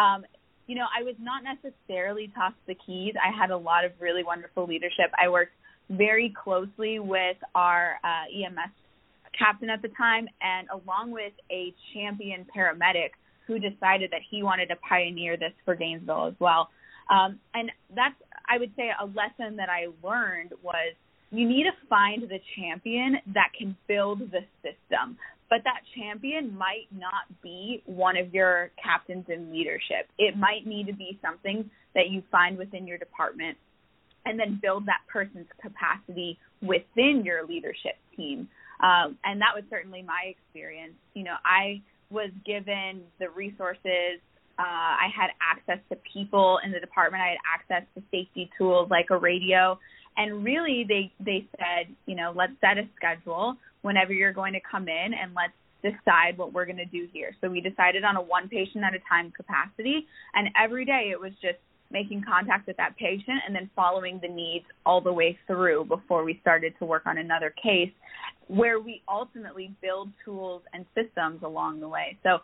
um, 0.00 0.24
you 0.68 0.76
know, 0.76 0.84
I 0.96 1.02
was 1.02 1.14
not 1.18 1.42
necessarily 1.42 2.30
tossed 2.36 2.54
the 2.66 2.76
keys. 2.86 3.14
I 3.16 3.36
had 3.36 3.50
a 3.50 3.56
lot 3.56 3.84
of 3.84 3.92
really 3.98 4.22
wonderful 4.22 4.66
leadership. 4.66 5.10
I 5.20 5.28
worked 5.28 5.54
very 5.90 6.32
closely 6.44 6.98
with 6.98 7.38
our 7.54 7.96
uh, 8.04 8.28
EMS 8.30 8.70
captain 9.36 9.70
at 9.70 9.80
the 9.80 9.88
time, 9.96 10.28
and 10.42 10.68
along 10.68 11.10
with 11.10 11.32
a 11.50 11.72
champion 11.94 12.46
paramedic 12.54 13.10
who 13.46 13.58
decided 13.58 14.10
that 14.10 14.20
he 14.30 14.42
wanted 14.42 14.66
to 14.66 14.76
pioneer 14.76 15.38
this 15.38 15.52
for 15.64 15.74
Gainesville 15.74 16.26
as 16.26 16.34
well. 16.38 16.68
Um, 17.08 17.40
and 17.54 17.70
that's, 17.96 18.14
I 18.46 18.58
would 18.58 18.72
say, 18.76 18.90
a 19.00 19.06
lesson 19.06 19.56
that 19.56 19.70
I 19.70 19.86
learned 20.06 20.52
was 20.62 20.94
you 21.30 21.48
need 21.48 21.64
to 21.64 21.72
find 21.88 22.22
the 22.22 22.40
champion 22.56 23.16
that 23.32 23.48
can 23.58 23.74
build 23.86 24.20
the 24.30 24.40
system. 24.62 25.16
But 25.50 25.60
that 25.64 25.80
champion 25.96 26.56
might 26.56 26.88
not 26.92 27.24
be 27.42 27.82
one 27.86 28.16
of 28.16 28.34
your 28.34 28.70
captains 28.82 29.24
in 29.28 29.50
leadership. 29.50 30.08
It 30.18 30.36
might 30.36 30.66
need 30.66 30.86
to 30.88 30.92
be 30.92 31.18
something 31.22 31.70
that 31.94 32.10
you 32.10 32.22
find 32.30 32.58
within 32.58 32.86
your 32.86 32.98
department 32.98 33.56
and 34.26 34.38
then 34.38 34.58
build 34.60 34.84
that 34.86 35.00
person's 35.10 35.46
capacity 35.60 36.38
within 36.60 37.22
your 37.24 37.46
leadership 37.46 37.96
team. 38.16 38.48
Um, 38.80 39.16
and 39.24 39.40
that 39.40 39.54
was 39.54 39.64
certainly 39.70 40.02
my 40.02 40.34
experience. 40.36 40.94
You 41.14 41.24
know, 41.24 41.36
I 41.44 41.80
was 42.10 42.30
given 42.44 43.02
the 43.18 43.30
resources. 43.30 44.20
Uh, 44.58 44.62
I 44.62 45.08
had 45.14 45.30
access 45.40 45.82
to 45.90 45.96
people 46.12 46.58
in 46.64 46.72
the 46.72 46.80
department. 46.80 47.22
I 47.22 47.36
had 47.36 47.38
access 47.46 47.88
to 47.94 48.02
safety 48.10 48.50
tools 48.58 48.88
like 48.90 49.06
a 49.10 49.16
radio. 49.16 49.78
And 50.18 50.44
really, 50.44 50.84
they 50.86 51.10
they 51.24 51.46
said, 51.56 51.94
you 52.06 52.16
know, 52.16 52.32
let's 52.34 52.52
set 52.60 52.76
a 52.76 52.86
schedule 52.96 53.56
whenever 53.82 54.12
you're 54.12 54.32
going 54.32 54.52
to 54.52 54.60
come 54.60 54.88
in, 54.88 55.14
and 55.14 55.32
let's 55.34 55.52
decide 55.82 56.36
what 56.36 56.52
we're 56.52 56.66
going 56.66 56.78
to 56.78 56.84
do 56.84 57.08
here. 57.12 57.30
So 57.40 57.48
we 57.48 57.60
decided 57.60 58.04
on 58.04 58.16
a 58.16 58.20
one 58.20 58.48
patient 58.48 58.84
at 58.84 58.94
a 58.94 58.98
time 59.08 59.30
capacity, 59.30 60.06
and 60.34 60.48
every 60.60 60.84
day 60.84 61.10
it 61.12 61.20
was 61.20 61.32
just 61.40 61.58
making 61.90 62.22
contact 62.28 62.66
with 62.66 62.76
that 62.76 62.96
patient 62.98 63.40
and 63.46 63.54
then 63.54 63.70
following 63.74 64.18
the 64.20 64.28
needs 64.28 64.66
all 64.84 65.00
the 65.00 65.12
way 65.12 65.38
through 65.46 65.84
before 65.86 66.22
we 66.22 66.38
started 66.42 66.74
to 66.78 66.84
work 66.84 67.04
on 67.06 67.16
another 67.16 67.54
case 67.62 67.90
where 68.48 68.80
we 68.80 69.02
ultimately 69.08 69.72
build 69.80 70.10
tools 70.24 70.62
and 70.72 70.84
systems 70.94 71.40
along 71.42 71.80
the 71.80 71.88
way. 71.88 72.16
So 72.22 72.38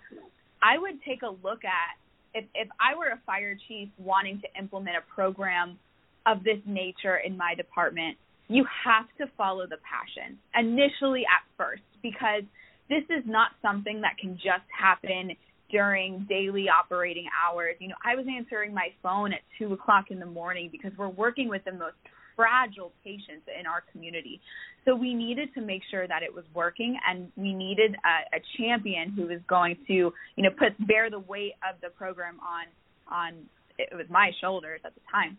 I 0.63 0.79
would 0.79 1.03
take 1.03 1.23
a 1.23 1.31
look 1.47 1.65
at 1.65 1.99
if 2.35 2.45
if 2.55 2.69
I 2.81 2.97
were 2.97 3.09
a 3.09 3.21
fire 3.27 3.57
chief 3.69 3.89
wanting 3.99 4.41
to 4.41 4.49
implement 4.59 4.97
a 4.97 5.15
program 5.15 5.79
of 6.27 6.45
this 6.45 6.59
nature 6.67 7.19
in 7.19 7.37
my 7.37 7.55
department, 7.55 8.17
you 8.49 8.65
have 8.85 9.07
to 9.19 9.33
follow 9.37 9.67
the 9.67 9.79
passion 9.83 10.39
initially 10.55 11.23
at 11.23 11.43
first 11.57 11.83
because 12.03 12.43
this 12.89 13.05
is 13.09 13.25
not 13.27 13.53
something 13.63 14.01
that 14.03 14.19
can 14.21 14.35
just 14.37 14.69
happen 14.79 15.31
during 15.71 16.27
daily 16.29 16.67
operating 16.69 17.27
hours. 17.35 17.77
You 17.81 17.89
know, 17.89 17.95
I 18.05 18.15
was 18.15 18.27
answering 18.29 18.75
my 18.75 18.89
phone 19.03 19.33
at 19.33 19.41
two 19.59 19.73
o'clock 19.73 20.07
in 20.11 20.21
the 20.21 20.27
morning 20.27 20.69
because 20.71 20.93
we're 20.99 21.09
working 21.09 21.49
with 21.49 21.65
the 21.65 21.73
most 21.73 21.97
fragile 22.37 22.93
patients 23.03 23.47
in 23.59 23.67
our 23.67 23.83
community. 23.93 24.41
So 24.85 24.95
we 24.95 25.15
needed 25.15 25.55
to 25.55 25.61
make 25.61 25.83
sure 25.91 26.07
that 26.07 26.23
it 26.23 26.35
was 26.35 26.45
working, 26.53 26.99
and 27.09 27.31
we 27.37 27.55
needed 27.55 27.95
a, 27.95 28.37
a 28.37 28.41
champion 28.59 29.13
who 29.13 29.27
was 29.27 29.41
going 29.49 29.77
to, 29.87 29.93
you 29.93 30.13
know, 30.43 30.51
put 30.51 30.75
bear 30.87 31.11
the 31.11 31.21
weight 31.21 31.53
of 31.69 31.81
the 31.81 31.89
program 31.89 32.39
on 32.41 32.67
on 33.11 33.35
it 33.79 33.89
was 33.95 34.07
my 34.09 34.31
shoulders 34.41 34.81
at 34.85 34.95
the 34.95 35.01
time. 35.11 35.37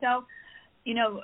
So, 0.00 0.24
you 0.84 0.94
know, 0.94 1.22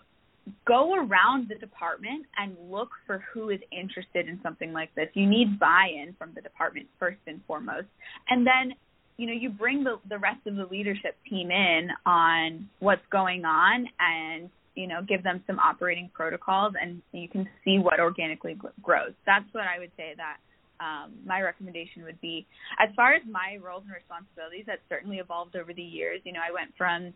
go 0.67 0.95
around 0.95 1.49
the 1.49 1.55
department 1.55 2.27
and 2.37 2.57
look 2.71 2.91
for 3.07 3.25
who 3.33 3.51
is 3.51 3.61
interested 3.71 4.29
in 4.29 4.41
something 4.43 4.73
like 4.73 4.95
this. 4.95 5.09
You 5.15 5.29
need 5.29 5.59
buy-in 5.59 6.15
from 6.19 6.33
the 6.35 6.41
department 6.41 6.89
first 6.99 7.21
and 7.27 7.41
foremost. 7.47 7.87
And 8.29 8.47
then, 8.47 8.75
you 9.17 9.27
know, 9.27 9.33
you 9.33 9.51
bring 9.51 9.85
the 9.85 9.97
the 10.09 10.19
rest 10.19 10.47
of 10.47 10.57
the 10.57 10.67
leadership 10.67 11.17
team 11.29 11.51
in 11.51 11.89
on 12.07 12.69
what's 12.81 13.07
going 13.11 13.45
on 13.45 13.87
and 14.01 14.51
you 14.75 14.87
know, 14.87 15.03
give 15.07 15.23
them 15.23 15.43
some 15.47 15.59
operating 15.59 16.11
protocols 16.15 16.73
and 16.81 17.03
you 17.13 17.29
can 17.29 17.47
see 17.65 17.79
what 17.79 18.01
organically 18.01 18.57
grows. 18.83 19.13
That's 19.27 19.45
what 19.53 19.65
I 19.65 19.79
would 19.79 19.91
say 19.97 20.15
that 20.17 20.39
um, 20.81 21.13
my 21.27 21.41
recommendation 21.41 22.05
would 22.05 22.21
be. 22.21 22.47
As 22.81 22.89
far 22.97 23.15
as 23.15 23.23
my 23.31 23.59
roles 23.63 23.85
and 23.85 23.93
responsibilities, 23.93 24.65
that 24.67 24.81
certainly 24.89 25.19
evolved 25.19 25.57
over 25.57 25.73
the 25.73 25.83
years. 25.83 26.21
You 26.25 26.33
know, 26.33 26.41
I 26.41 26.53
went 26.53 26.73
from 26.77 27.13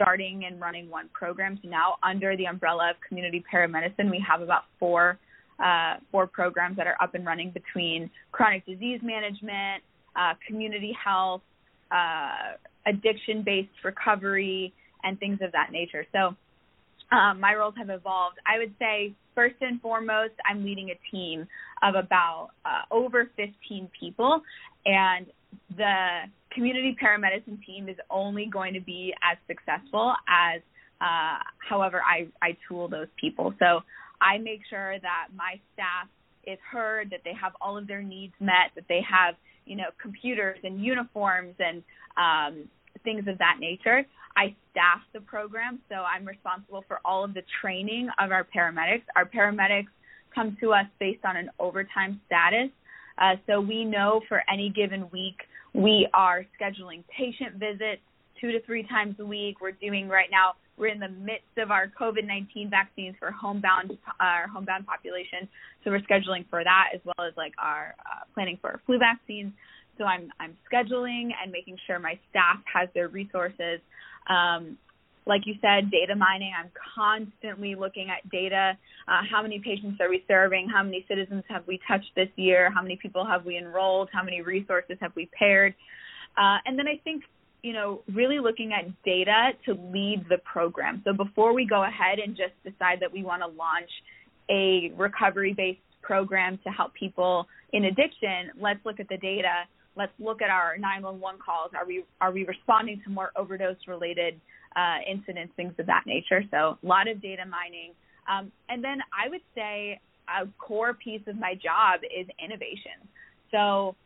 starting 0.00 0.44
and 0.46 0.60
running 0.60 0.88
one 0.88 1.08
program 1.12 1.58
So 1.62 1.68
now 1.68 1.96
under 2.02 2.36
the 2.36 2.46
umbrella 2.46 2.90
of 2.90 2.96
community 3.06 3.44
paramedicine, 3.52 4.10
we 4.10 4.24
have 4.26 4.40
about 4.40 4.62
four 4.78 5.18
uh, 5.62 5.96
four 6.10 6.26
programs 6.26 6.78
that 6.78 6.86
are 6.86 6.96
up 7.02 7.14
and 7.14 7.26
running 7.26 7.50
between 7.50 8.10
chronic 8.32 8.64
disease 8.64 9.00
management, 9.02 9.82
uh, 10.16 10.32
community 10.46 10.96
health, 11.04 11.42
uh, 11.90 12.54
addiction-based 12.86 13.68
recovery, 13.84 14.72
and 15.02 15.20
things 15.20 15.38
of 15.42 15.52
that 15.52 15.70
nature. 15.70 16.06
So 16.12 16.34
um, 17.14 17.40
my 17.40 17.54
roles 17.54 17.74
have 17.76 17.90
evolved. 17.90 18.38
I 18.46 18.58
would 18.58 18.72
say 18.78 19.12
first 19.34 19.56
and 19.60 19.82
foremost, 19.82 20.32
I'm 20.48 20.64
leading 20.64 20.90
a 20.90 21.14
team 21.14 21.46
of 21.82 21.94
about 21.94 22.50
uh, 22.64 22.82
over 22.90 23.28
15 23.36 23.90
people, 23.98 24.40
and 24.86 25.26
the 25.76 26.22
community 26.52 26.96
paramedicine 27.02 27.64
team 27.64 27.88
is 27.88 27.96
only 28.10 28.46
going 28.46 28.74
to 28.74 28.80
be 28.80 29.14
as 29.22 29.38
successful 29.46 30.14
as 30.28 30.60
uh, 31.00 31.38
however 31.68 32.02
I, 32.02 32.28
I 32.42 32.56
tool 32.68 32.88
those 32.88 33.08
people. 33.18 33.54
So 33.58 33.80
I 34.20 34.38
make 34.38 34.60
sure 34.68 34.98
that 35.00 35.28
my 35.34 35.60
staff 35.74 36.08
is 36.46 36.58
heard, 36.70 37.10
that 37.10 37.20
they 37.24 37.32
have 37.40 37.52
all 37.60 37.78
of 37.78 37.86
their 37.86 38.02
needs 38.02 38.34
met, 38.40 38.72
that 38.74 38.84
they 38.88 39.00
have 39.08 39.34
you 39.66 39.76
know 39.76 39.90
computers 40.00 40.58
and 40.64 40.84
uniforms 40.84 41.54
and 41.58 41.82
um, 42.16 42.68
things 43.04 43.26
of 43.28 43.38
that 43.38 43.56
nature. 43.60 44.04
I 44.36 44.54
staff 44.70 45.00
the 45.12 45.20
program, 45.20 45.80
so 45.88 45.96
I'm 45.96 46.24
responsible 46.24 46.84
for 46.86 47.00
all 47.04 47.24
of 47.24 47.34
the 47.34 47.42
training 47.60 48.08
of 48.18 48.30
our 48.30 48.44
paramedics. 48.44 49.02
Our 49.16 49.26
paramedics 49.26 49.88
come 50.34 50.56
to 50.60 50.72
us 50.72 50.86
based 50.98 51.24
on 51.24 51.36
an 51.36 51.50
overtime 51.58 52.20
status. 52.26 52.70
Uh, 53.20 53.36
so 53.46 53.60
we 53.60 53.84
know 53.84 54.20
for 54.28 54.42
any 54.52 54.70
given 54.70 55.08
week 55.10 55.36
we 55.74 56.08
are 56.14 56.44
scheduling 56.60 57.04
patient 57.16 57.54
visits 57.54 58.02
two 58.40 58.52
to 58.52 58.60
three 58.62 58.82
times 58.84 59.16
a 59.20 59.24
week. 59.24 59.60
We're 59.60 59.72
doing 59.72 60.08
right 60.08 60.28
now. 60.30 60.54
We're 60.76 60.88
in 60.88 60.98
the 60.98 61.08
midst 61.08 61.58
of 61.58 61.70
our 61.70 61.92
COVID-19 62.00 62.70
vaccines 62.70 63.14
for 63.18 63.30
homebound 63.30 63.98
our 64.18 64.48
homebound 64.48 64.86
population, 64.86 65.46
so 65.84 65.90
we're 65.90 66.00
scheduling 66.00 66.48
for 66.48 66.64
that 66.64 66.88
as 66.94 67.00
well 67.04 67.26
as 67.26 67.34
like 67.36 67.52
our 67.58 67.94
uh, 68.00 68.24
planning 68.32 68.56
for 68.60 68.70
our 68.70 68.80
flu 68.86 68.98
vaccines. 68.98 69.52
So 69.98 70.04
I'm 70.04 70.32
I'm 70.40 70.56
scheduling 70.72 71.28
and 71.42 71.52
making 71.52 71.76
sure 71.86 71.98
my 71.98 72.18
staff 72.30 72.60
has 72.72 72.88
their 72.94 73.08
resources. 73.08 73.80
Um, 74.30 74.78
like 75.26 75.42
you 75.46 75.54
said, 75.60 75.90
data 75.90 76.16
mining. 76.16 76.52
I'm 76.58 76.70
constantly 76.94 77.74
looking 77.74 78.08
at 78.10 78.28
data. 78.30 78.76
Uh, 79.06 79.20
how 79.30 79.42
many 79.42 79.58
patients 79.58 79.98
are 80.00 80.08
we 80.08 80.24
serving? 80.26 80.68
How 80.68 80.82
many 80.82 81.04
citizens 81.08 81.44
have 81.48 81.66
we 81.66 81.78
touched 81.86 82.10
this 82.16 82.28
year? 82.36 82.70
How 82.74 82.82
many 82.82 82.96
people 82.96 83.24
have 83.26 83.44
we 83.44 83.56
enrolled? 83.58 84.08
How 84.12 84.22
many 84.22 84.40
resources 84.42 84.96
have 85.00 85.12
we 85.14 85.28
paired? 85.38 85.74
Uh, 86.36 86.58
and 86.64 86.78
then 86.78 86.88
I 86.88 87.00
think, 87.04 87.24
you 87.62 87.72
know, 87.72 88.02
really 88.12 88.38
looking 88.38 88.72
at 88.72 88.86
data 89.04 89.50
to 89.66 89.72
lead 89.92 90.24
the 90.28 90.38
program. 90.38 91.02
So 91.04 91.12
before 91.12 91.52
we 91.52 91.66
go 91.66 91.84
ahead 91.84 92.18
and 92.18 92.36
just 92.36 92.54
decide 92.64 92.98
that 93.00 93.12
we 93.12 93.22
want 93.22 93.42
to 93.42 93.48
launch 93.48 93.90
a 94.50 94.92
recovery 94.96 95.52
based 95.52 95.80
program 96.02 96.58
to 96.64 96.70
help 96.70 96.94
people 96.94 97.46
in 97.72 97.84
addiction, 97.84 98.50
let's 98.58 98.80
look 98.84 99.00
at 99.00 99.08
the 99.08 99.18
data. 99.18 99.64
Let's 99.96 100.12
look 100.18 100.40
at 100.40 100.50
our 100.50 100.78
911 100.78 101.40
calls. 101.44 101.72
Are 101.76 101.86
we 101.86 102.04
are 102.20 102.32
we 102.32 102.44
responding 102.46 103.02
to 103.04 103.10
more 103.10 103.32
overdose 103.36 103.76
related 103.86 104.40
uh, 104.76 104.98
incidents, 105.10 105.52
things 105.56 105.74
of 105.78 105.86
that 105.86 106.04
nature. 106.06 106.42
So 106.50 106.78
a 106.82 106.86
lot 106.86 107.08
of 107.08 107.20
data 107.20 107.44
mining. 107.46 107.92
Um, 108.30 108.52
and 108.68 108.82
then 108.82 108.98
I 109.12 109.28
would 109.28 109.40
say 109.54 110.00
a 110.28 110.46
core 110.58 110.94
piece 110.94 111.22
of 111.26 111.36
my 111.36 111.54
job 111.54 112.00
is 112.04 112.26
innovation. 112.42 113.08
So 113.50 113.96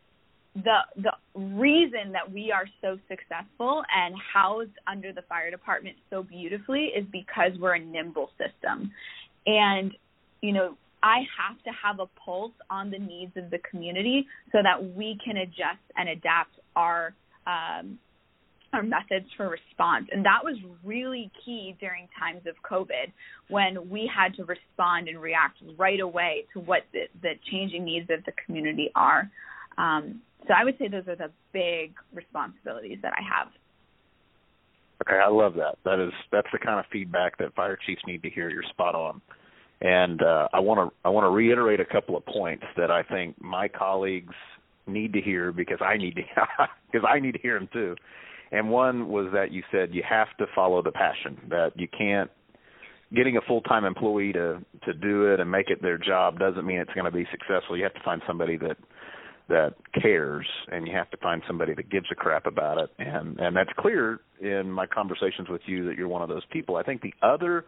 the 0.55 0.79
the 0.95 1.11
reason 1.35 2.13
that 2.13 2.31
we 2.31 2.51
are 2.51 2.65
so 2.81 2.97
successful 3.09 3.83
and 3.93 4.15
housed 4.33 4.77
under 4.87 5.11
the 5.11 5.21
fire 5.23 5.51
department 5.51 5.97
so 6.09 6.23
beautifully 6.23 6.85
is 6.95 7.05
because 7.11 7.51
we're 7.59 7.75
a 7.75 7.79
nimble 7.79 8.29
system. 8.37 8.91
And 9.45 9.91
you 10.41 10.53
know, 10.53 10.77
I 11.03 11.19
have 11.37 11.61
to 11.63 11.71
have 11.71 11.99
a 11.99 12.07
pulse 12.19 12.53
on 12.69 12.89
the 12.89 12.99
needs 12.99 13.33
of 13.35 13.49
the 13.51 13.59
community 13.69 14.25
so 14.51 14.59
that 14.63 14.95
we 14.95 15.17
can 15.23 15.37
adjust 15.37 15.83
and 15.97 16.09
adapt 16.09 16.55
our 16.75 17.13
um, 17.45 17.99
our 18.75 18.83
methods 18.83 19.25
for 19.35 19.49
response. 19.49 20.07
And 20.11 20.23
that 20.25 20.39
was 20.43 20.55
really 20.83 21.31
key 21.43 21.75
during 21.79 22.07
times 22.19 22.41
of 22.45 22.55
COVID 22.69 23.11
when 23.49 23.89
we 23.89 24.09
had 24.13 24.35
to 24.35 24.43
respond 24.43 25.07
and 25.07 25.19
react 25.19 25.57
right 25.77 25.99
away 25.99 26.45
to 26.53 26.59
what 26.59 26.83
the, 26.93 27.03
the 27.21 27.33
changing 27.51 27.85
needs 27.85 28.09
of 28.09 28.23
the 28.25 28.33
community 28.45 28.91
are. 28.95 29.29
Um, 29.77 30.21
so 30.47 30.53
I 30.53 30.63
would 30.63 30.77
say 30.77 30.87
those 30.87 31.07
are 31.07 31.15
the 31.15 31.31
big 31.53 31.93
responsibilities 32.13 32.99
that 33.01 33.13
I 33.13 33.21
have. 33.23 33.47
Okay, 35.07 35.19
I 35.19 35.29
love 35.29 35.55
that. 35.55 35.77
That 35.83 35.99
is 35.99 36.13
that's 36.31 36.47
the 36.53 36.59
kind 36.59 36.79
of 36.79 36.85
feedback 36.91 37.37
that 37.39 37.53
fire 37.53 37.77
chiefs 37.85 38.01
need 38.07 38.23
to 38.23 38.29
hear. 38.29 38.49
You're 38.49 38.63
spot 38.69 38.95
on. 38.95 39.21
And 39.81 40.21
uh, 40.21 40.47
I 40.53 40.59
want 40.61 40.89
to 40.89 40.95
I 41.03 41.09
want 41.09 41.25
to 41.25 41.29
reiterate 41.29 41.79
a 41.79 41.85
couple 41.85 42.15
of 42.15 42.25
points 42.25 42.63
that 42.77 42.91
I 42.91 43.03
think 43.03 43.41
my 43.41 43.67
colleagues 43.67 44.33
need 44.87 45.13
to 45.13 45.21
hear 45.21 45.51
because 45.51 45.79
I 45.81 45.97
need 45.97 46.15
to 46.15 46.21
because 46.91 47.05
I 47.09 47.19
need 47.19 47.33
to 47.33 47.39
hear 47.39 47.59
them 47.59 47.67
too 47.73 47.95
and 48.51 48.69
one 48.69 49.09
was 49.09 49.27
that 49.33 49.51
you 49.51 49.63
said 49.71 49.93
you 49.93 50.03
have 50.07 50.27
to 50.37 50.45
follow 50.53 50.81
the 50.81 50.91
passion 50.91 51.37
that 51.49 51.71
you 51.75 51.87
can't 51.87 52.29
getting 53.13 53.37
a 53.37 53.41
full-time 53.41 53.85
employee 53.85 54.33
to 54.33 54.59
to 54.83 54.93
do 54.93 55.31
it 55.31 55.39
and 55.39 55.49
make 55.49 55.69
it 55.69 55.81
their 55.81 55.97
job 55.97 56.39
doesn't 56.39 56.65
mean 56.65 56.79
it's 56.79 56.93
going 56.93 57.05
to 57.05 57.11
be 57.11 57.25
successful. 57.31 57.77
You 57.77 57.83
have 57.83 57.93
to 57.93 58.03
find 58.03 58.21
somebody 58.27 58.57
that 58.57 58.77
that 59.47 59.75
cares 60.01 60.47
and 60.71 60.87
you 60.87 60.93
have 60.93 61.09
to 61.11 61.17
find 61.17 61.43
somebody 61.45 61.75
that 61.75 61.89
gives 61.91 62.07
a 62.11 62.15
crap 62.15 62.47
about 62.47 62.79
it 62.79 62.89
and 62.97 63.39
and 63.39 63.55
that's 63.55 63.69
clear 63.77 64.19
in 64.41 64.71
my 64.71 64.87
conversations 64.87 65.49
with 65.49 65.61
you 65.65 65.85
that 65.85 65.97
you're 65.97 66.07
one 66.07 66.21
of 66.21 66.29
those 66.29 66.45
people. 66.51 66.75
I 66.77 66.83
think 66.83 67.01
the 67.01 67.13
other 67.21 67.65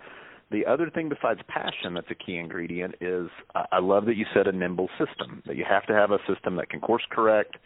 the 0.50 0.66
other 0.66 0.90
thing 0.90 1.10
besides 1.10 1.40
passion 1.48 1.94
that's 1.94 2.10
a 2.10 2.16
key 2.16 2.38
ingredient 2.38 2.96
is 3.02 3.30
I 3.54 3.80
love 3.80 4.06
that 4.06 4.16
you 4.16 4.26
said 4.34 4.48
a 4.48 4.52
nimble 4.52 4.90
system 4.98 5.44
that 5.46 5.56
you 5.56 5.66
have 5.70 5.86
to 5.88 5.94
have 5.94 6.12
a 6.12 6.20
system 6.32 6.56
that 6.56 6.70
can 6.70 6.80
course 6.80 7.04
correct 7.12 7.58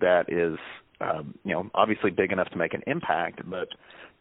that 0.00 0.30
is 0.30 0.58
um, 1.00 1.34
you 1.44 1.52
know 1.52 1.70
obviously 1.74 2.10
big 2.10 2.32
enough 2.32 2.48
to 2.50 2.56
make 2.56 2.74
an 2.74 2.82
impact 2.86 3.40
but 3.48 3.68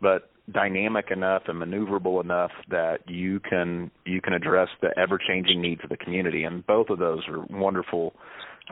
but 0.02 0.30
dynamic 0.52 1.10
enough 1.10 1.44
and 1.48 1.62
maneuverable 1.62 2.24
enough 2.24 2.52
that 2.70 3.00
you 3.08 3.40
can 3.40 3.90
you 4.06 4.22
can 4.22 4.34
address 4.34 4.70
the 4.82 4.90
ever 4.98 5.18
changing 5.18 5.62
needs 5.62 5.82
of 5.84 5.90
the 5.90 5.98
community. 5.98 6.44
And 6.44 6.66
both 6.68 6.90
of 6.90 7.00
those 7.00 7.22
are 7.28 7.40
wonderful 7.50 8.14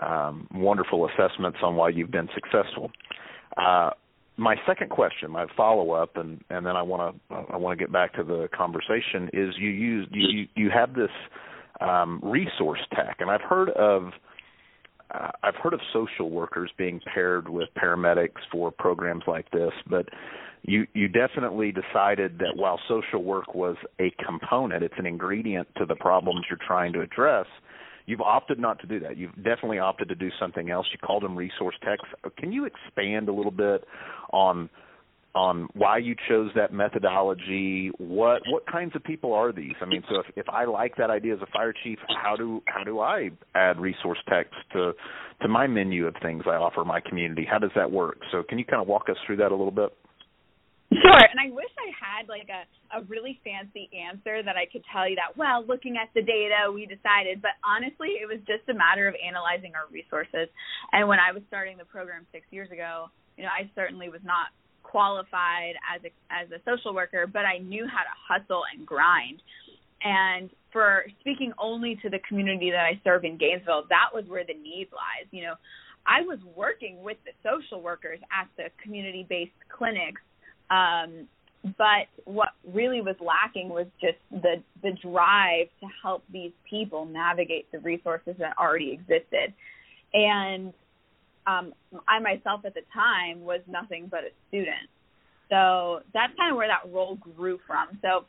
um, 0.02 0.48
wonderful 0.54 1.08
assessments 1.08 1.60
on 1.64 1.76
why 1.76 1.90
you've 1.90 2.12
been 2.12 2.30
successful. 2.34 2.92
Uh, 3.58 3.92
my 4.36 4.56
second 4.66 4.90
question 4.90 5.30
my 5.32 5.46
follow 5.56 5.92
up 5.92 6.18
and 6.18 6.44
and 6.50 6.66
then 6.66 6.76
I 6.76 6.82
want 6.82 7.20
to 7.30 7.36
I 7.52 7.58
want 7.58 7.78
to 7.78 7.84
get 7.84 7.92
back 7.92 8.14
to 8.16 8.24
the 8.24 8.50
conversation 8.56 9.30
is 9.34 9.56
you 9.58 9.70
use 9.70 10.08
you 10.12 10.48
you 10.56 10.70
have 10.70 10.94
this 10.94 11.12
um, 11.82 12.20
resource 12.24 12.80
tech. 12.96 13.18
And 13.20 13.32
I've 13.32 13.42
heard 13.42 13.70
of 13.72 14.12
uh, 15.14 15.32
I've 15.44 15.56
heard 15.56 15.74
of 15.74 15.80
social 15.92 16.30
workers 16.30 16.72
being 16.78 17.00
paired 17.14 17.48
with 17.48 17.70
paramedics 17.78 18.42
for 18.52 18.72
programs 18.72 19.24
like 19.28 19.50
this, 19.52 19.72
but 19.88 20.08
you 20.64 20.88
you 20.94 21.08
definitely 21.08 21.72
decided 21.72 22.40
that 22.40 22.56
while 22.56 22.80
social 22.88 23.24
work 23.24 23.54
was 23.54 23.76
a 24.00 24.12
component, 24.26 24.84
it's 24.84 24.94
an 24.98 25.06
ingredient 25.06 25.68
to 25.78 25.86
the 25.86 25.96
problems 25.96 26.46
you're 26.50 26.60
trying 26.66 26.94
to 26.94 27.02
address. 27.02 27.46
You've 28.06 28.22
opted 28.22 28.60
not 28.60 28.80
to 28.80 28.88
do 28.88 29.00
that. 29.02 29.18
You've 29.18 29.36
definitely 29.36 29.80
opted 29.80 30.10
to 30.10 30.16
do 30.16 30.30
something 30.40 30.70
else. 30.70 30.88
You 30.92 31.00
called 31.00 31.24
them 31.24 31.38
resource 31.38 31.76
techs. 31.84 32.04
Can 32.38 32.52
you 32.52 32.66
expand 32.66 33.30
a 33.30 33.34
little 33.34 33.52
bit 33.52 33.86
on 34.32 34.70
on 35.36 35.68
why 35.74 35.98
you 35.98 36.16
chose 36.30 36.52
that 36.56 36.72
methodology. 36.72 37.92
What 37.98 38.42
what 38.50 38.66
kinds 38.72 38.96
of 38.96 39.04
people 39.04 39.34
are 39.34 39.52
these? 39.52 39.74
I 39.82 39.86
mean, 39.86 40.04
so 40.10 40.20
if, 40.20 40.26
if 40.36 40.50
I 40.50 40.66
like 40.66 40.96
that 40.98 41.10
idea 41.10 41.34
as 41.34 41.42
a 41.42 41.52
fire 41.52 41.74
chief, 41.84 42.00
how 42.22 42.36
do 42.36 42.62
how 42.66 42.84
do 42.84 43.00
I 43.00 43.30
add 43.56 43.80
resource 43.80 44.20
techs 44.30 44.56
to 44.74 44.94
to 45.42 45.48
my 45.48 45.68
menu 45.68 46.08
of 46.08 46.16
things 46.22 46.44
I 46.46 46.56
offer 46.56 46.86
my 46.86 47.02
community? 47.02 47.48
How 47.50 47.60
does 47.60 47.72
that 47.76 47.92
work? 47.92 48.20
So 48.32 48.44
can 48.48 48.60
you 48.60 48.66
kind 48.66 48.82
of 48.82 48.88
walk 48.88 49.10
us 49.10 49.18
through 49.26 49.38
that 49.38 49.52
a 49.52 49.56
little 49.56 49.72
bit? 49.72 49.90
Sure, 50.94 51.26
and 51.26 51.42
I 51.42 51.50
wish 51.50 51.74
I 51.82 51.90
had 51.98 52.30
like 52.30 52.50
a 52.54 52.70
a 52.94 53.02
really 53.10 53.42
fancy 53.44 53.90
answer 53.90 54.46
that 54.46 54.54
I 54.54 54.70
could 54.70 54.86
tell 54.94 55.10
you 55.10 55.18
that. 55.18 55.34
Well, 55.34 55.66
looking 55.66 55.98
at 55.98 56.14
the 56.14 56.22
data, 56.22 56.70
we 56.70 56.86
decided. 56.86 57.42
But 57.42 57.58
honestly, 57.66 58.22
it 58.22 58.30
was 58.30 58.38
just 58.46 58.70
a 58.70 58.78
matter 58.78 59.08
of 59.10 59.16
analyzing 59.18 59.74
our 59.74 59.90
resources. 59.90 60.54
And 60.94 61.10
when 61.10 61.18
I 61.18 61.34
was 61.34 61.42
starting 61.50 61.82
the 61.82 61.90
program 61.90 62.30
six 62.32 62.46
years 62.52 62.70
ago, 62.70 63.10
you 63.38 63.42
know, 63.42 63.50
I 63.50 63.66
certainly 63.74 64.10
was 64.14 64.22
not 64.22 64.54
qualified 64.84 65.76
as 65.94 66.02
a 66.04 66.12
as 66.32 66.52
a 66.52 66.62
social 66.70 66.94
worker, 66.94 67.26
but 67.26 67.46
I 67.46 67.58
knew 67.58 67.88
how 67.88 68.04
to 68.04 68.16
hustle 68.28 68.64
and 68.76 68.86
grind. 68.86 69.42
And 70.04 70.50
for 70.72 71.06
speaking 71.22 71.54
only 71.58 71.98
to 72.02 72.10
the 72.10 72.20
community 72.28 72.70
that 72.72 72.84
I 72.84 73.00
serve 73.04 73.24
in 73.24 73.38
Gainesville, 73.38 73.86
that 73.90 74.10
was 74.14 74.26
where 74.28 74.44
the 74.46 74.54
need 74.54 74.90
lies. 74.92 75.28
You 75.32 75.44
know, 75.44 75.54
I 76.06 76.22
was 76.22 76.40
working 76.56 77.02
with 77.02 77.18
the 77.26 77.32
social 77.42 77.82
workers 77.82 78.20
at 78.32 78.48
the 78.58 78.66
community-based 78.84 79.52
clinics, 79.76 80.22
um, 80.70 81.28
but 81.78 82.08
what 82.26 82.50
really 82.74 83.00
was 83.02 83.16
lacking 83.22 83.70
was 83.70 83.88
just 84.02 84.18
the 84.30 84.62
the 84.82 84.92
drive 85.02 85.68
to 85.80 85.88
help 86.02 86.24
these 86.32 86.52
people 86.70 87.06
navigate 87.06 87.72
the 87.72 87.80
resources 87.80 88.36
that 88.40 88.58
already 88.58 88.92
existed. 88.92 89.54
And 90.14 90.74
um, 91.48 91.74
I 92.08 92.20
myself 92.20 92.62
at 92.66 92.74
the 92.74 92.82
time 92.94 93.44
was 93.44 93.62
nothing 93.68 94.08
but 94.10 94.22
a 94.22 94.32
student. 94.50 94.90
So 95.50 96.00
that's 96.14 96.34
kind 96.38 96.52
of 96.52 96.58
where 96.58 96.68
that 96.68 96.92
role 96.92 97.18
grew 97.36 97.60
from. 97.68 98.00
So 98.02 98.26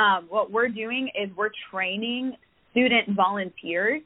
um, 0.00 0.26
what 0.28 0.50
we're 0.50 0.68
doing 0.68 1.10
is 1.20 1.30
we're 1.36 1.50
training 1.70 2.36
student 2.70 3.16
volunteers. 3.16 4.02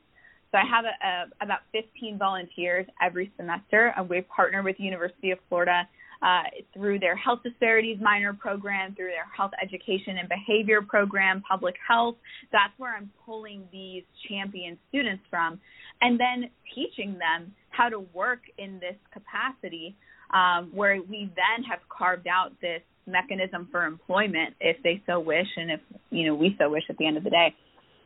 So 0.51 0.59
I 0.59 0.65
have 0.69 0.85
a, 0.85 1.07
a, 1.07 1.45
about 1.45 1.61
15 1.73 2.19
volunteers 2.19 2.87
every 3.03 3.33
semester, 3.37 3.93
and 3.97 4.09
we 4.09 4.23
partner 4.23 4.63
with 4.63 4.77
University 4.79 5.31
of 5.31 5.39
Florida 5.49 5.89
uh, 6.23 6.43
through 6.73 6.99
their 6.99 7.17
health 7.17 7.41
disparities 7.43 7.99
minor 8.01 8.33
program, 8.33 8.95
through 8.95 9.09
their 9.09 9.27
health 9.37 9.51
education 9.63 10.19
and 10.19 10.29
behavior 10.29 10.81
program, 10.81 11.43
public 11.49 11.75
health. 11.87 12.17
That's 12.53 12.73
where 12.79 12.95
I'm 12.95 13.11
pulling 13.27 13.65
these 13.73 14.05
champion 14.29 14.79
students 14.89 15.23
from, 15.29 15.61
and 16.01 16.19
then 16.21 16.51
teaching 16.75 17.19
them 17.19 17.53
how 17.73 17.89
to 17.89 18.01
work 18.15 18.41
in 18.59 18.79
this 18.79 18.97
capacity 19.13 19.97
um, 20.33 20.71
where 20.75 21.01
we 21.03 21.31
then 21.35 21.65
have 21.65 21.81
carved 21.89 22.27
out 22.27 22.53
this 22.61 22.83
mechanism 23.07 23.69
for 23.71 23.85
employment 23.85 24.55
if 24.61 24.81
they 24.83 25.03
so 25.07 25.19
wish 25.19 25.47
and 25.57 25.71
if 25.71 25.81
you 26.11 26.27
know 26.27 26.35
we 26.35 26.55
so 26.59 26.71
wish 26.71 26.85
at 26.89 26.97
the 26.99 27.07
end 27.07 27.17
of 27.17 27.25
the 27.25 27.31
day. 27.31 27.55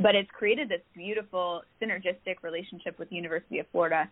But 0.01 0.15
it's 0.15 0.31
created 0.31 0.69
this 0.69 0.81
beautiful 0.95 1.63
synergistic 1.81 2.43
relationship 2.43 2.99
with 2.99 3.11
the 3.11 3.17
university 3.17 3.59
of 3.59 3.67
florida. 3.73 4.11